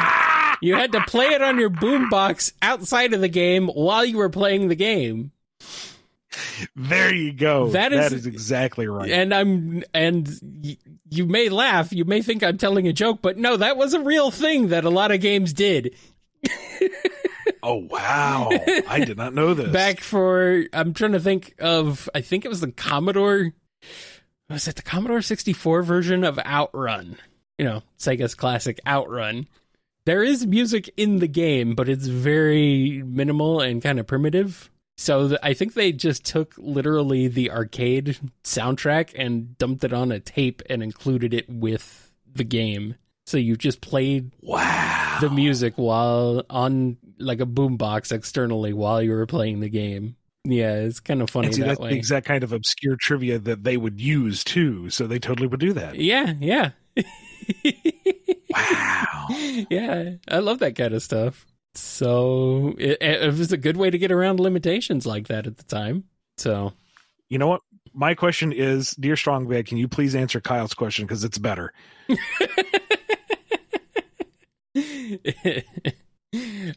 you 0.61 0.75
had 0.75 0.91
to 0.93 1.01
play 1.01 1.25
it 1.27 1.41
on 1.41 1.59
your 1.59 1.69
boombox 1.69 2.53
outside 2.63 3.13
of 3.13 3.21
the 3.21 3.27
game 3.27 3.67
while 3.67 4.03
you 4.05 4.17
were 4.17 4.29
playing 4.29 4.69
the 4.69 4.75
game. 4.75 5.31
There 6.75 7.13
you 7.13 7.33
go. 7.33 7.67
That 7.69 7.93
is- 7.93 7.99
that 7.99 8.13
is 8.13 8.25
exactly 8.25 8.87
right. 8.87 9.11
And 9.11 9.33
I'm 9.35 9.83
and 9.93 10.27
y- 10.41 10.77
you 11.11 11.25
may 11.27 11.49
laugh, 11.49 11.91
you 11.93 12.05
may 12.05 12.21
think 12.23 12.41
I'm 12.41 12.57
telling 12.57 12.87
a 12.87 12.93
joke, 12.93 13.19
but 13.21 13.37
no, 13.37 13.57
that 13.57 13.77
was 13.77 13.93
a 13.93 13.99
real 13.99 14.31
thing 14.31 14.69
that 14.69 14.85
a 14.85 14.89
lot 14.89 15.11
of 15.11 15.19
games 15.21 15.53
did. 15.53 15.93
oh 17.65 17.87
wow, 17.89 18.49
I 18.87 19.03
did 19.05 19.17
not 19.17 19.33
know 19.33 19.53
this. 19.53 19.69
Back 19.73 19.99
for 19.99 20.65
I'm 20.71 20.93
trying 20.93 21.13
to 21.13 21.19
think 21.19 21.55
of 21.59 22.09
I 22.13 22.21
think 22.21 22.45
it 22.45 22.49
was 22.49 22.61
the 22.61 22.71
Commodore 22.71 23.53
was 24.49 24.67
it 24.67 24.75
the 24.75 24.83
Commodore 24.83 25.21
64 25.21 25.81
version 25.83 26.23
of 26.23 26.37
Outrun? 26.39 27.17
You 27.57 27.65
know, 27.65 27.83
Sega's 27.97 28.35
classic 28.35 28.79
Outrun. 28.87 29.47
There 30.05 30.23
is 30.23 30.45
music 30.45 30.93
in 30.97 31.17
the 31.17 31.27
game, 31.27 31.73
but 31.73 31.89
it's 31.89 32.05
very 32.05 33.01
minimal 33.03 33.59
and 33.59 33.81
kind 33.81 33.99
of 33.99 34.05
primitive. 34.05 34.69
So 34.97 35.29
th- 35.29 35.39
I 35.41 35.53
think 35.53 35.73
they 35.73 35.91
just 35.91 36.23
took 36.25 36.53
literally 36.57 37.27
the 37.27 37.49
arcade 37.51 38.19
soundtrack 38.43 39.13
and 39.17 39.57
dumped 39.57 39.83
it 39.83 39.93
on 39.93 40.11
a 40.11 40.19
tape 40.19 40.61
and 40.69 40.83
included 40.83 41.33
it 41.33 41.49
with 41.49 42.11
the 42.31 42.43
game. 42.43 42.95
So 43.25 43.37
you 43.37 43.55
just 43.55 43.81
played 43.81 44.31
wow. 44.41 45.17
the 45.21 45.29
music 45.31 45.73
while 45.77 46.43
on 46.49 46.97
like 47.19 47.39
a 47.41 47.45
boombox 47.45 48.11
externally 48.11 48.73
while 48.73 49.01
you 49.01 49.11
were 49.11 49.25
playing 49.25 49.59
the 49.59 49.69
game. 49.69 50.15
Yeah, 50.43 50.75
it's 50.75 50.99
kind 50.99 51.21
of 51.21 51.29
funny 51.29 51.51
see, 51.51 51.61
that 51.61 51.67
that's 51.69 51.79
way. 51.79 51.89
the 51.89 51.97
exact 51.97 52.27
kind 52.27 52.43
of 52.43 52.51
obscure 52.53 52.95
trivia 52.99 53.39
that 53.39 53.63
they 53.63 53.77
would 53.77 53.99
use 53.99 54.43
too. 54.43 54.89
So 54.91 55.07
they 55.07 55.17
totally 55.19 55.47
would 55.47 55.59
do 55.59 55.73
that. 55.73 55.95
yeah, 55.95 56.33
yeah. 56.39 56.71
Wow. 58.51 59.27
yeah, 59.69 60.11
I 60.27 60.39
love 60.39 60.59
that 60.59 60.75
kind 60.75 60.93
of 60.93 61.01
stuff. 61.03 61.45
So 61.73 62.75
it, 62.77 63.01
it 63.01 63.37
was 63.37 63.51
a 63.51 63.57
good 63.57 63.75
way 63.75 63.89
to 63.89 63.97
get 63.97 64.11
around 64.11 64.39
limitations 64.39 65.05
like 65.05 65.27
that 65.27 65.45
at 65.47 65.57
the 65.57 65.63
time. 65.63 66.05
So 66.37 66.73
You 67.29 67.37
know 67.37 67.47
what? 67.47 67.61
My 67.93 68.13
question 68.13 68.51
is, 68.51 68.91
dear 68.91 69.15
Strong 69.15 69.47
Bad, 69.47 69.67
can 69.67 69.77
you 69.77 69.87
please 69.87 70.15
answer 70.15 70.41
Kyle's 70.41 70.73
question 70.73 71.05
because 71.05 71.23
it's 71.23 71.37
better. 71.37 71.73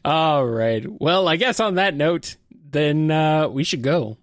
all 0.05 0.45
right. 0.45 0.85
Well, 0.87 1.27
I 1.27 1.35
guess 1.35 1.59
on 1.59 1.75
that 1.75 1.95
note, 1.95 2.37
then 2.51 3.11
uh, 3.11 3.47
we 3.47 3.63
should 3.63 3.81
go. 3.81 4.17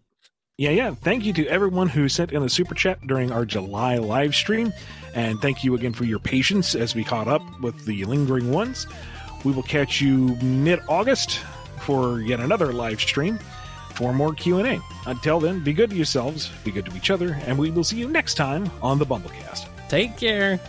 Yeah, 0.59 0.70
yeah. 0.70 0.94
Thank 0.94 1.25
you 1.25 1.33
to 1.35 1.46
everyone 1.49 1.88
who 1.88 2.09
sent 2.09 2.33
in 2.33 2.42
a 2.42 2.49
super 2.49 2.75
chat 2.75 3.07
during 3.07 3.31
our 3.31 3.44
July 3.44 3.99
live 3.99 4.35
stream. 4.35 4.72
And 5.14 5.40
thank 5.40 5.64
you 5.64 5.75
again 5.75 5.92
for 5.92 6.05
your 6.05 6.18
patience 6.18 6.75
as 6.75 6.94
we 6.94 7.05
caught 7.05 7.29
up 7.29 7.42
with 7.61 7.85
the 7.85 8.05
lingering 8.05 8.51
ones. 8.51 8.87
We 9.44 9.53
will 9.53 9.62
catch 9.62 10.01
you 10.01 10.37
mid-August 10.42 11.40
for 11.81 12.20
yet 12.20 12.40
another 12.40 12.72
live 12.72 13.01
stream 13.01 13.38
for 13.94 14.12
more 14.12 14.35
Q&A. 14.35 14.81
Until 15.07 15.40
then, 15.40 15.61
be 15.61 15.72
good 15.72 15.90
to 15.90 15.96
yourselves, 15.96 16.51
be 16.64 16.70
good 16.70 16.87
to 16.87 16.96
each 16.96 17.11
other, 17.11 17.38
and 17.46 17.59
we 17.59 17.70
will 17.70 17.85
see 17.85 17.96
you 17.96 18.09
next 18.09 18.35
time 18.35 18.70
on 18.83 18.99
the 18.99 19.07
BumbleKast. 19.07 19.66
Take 19.88 20.16
care. 20.16 20.61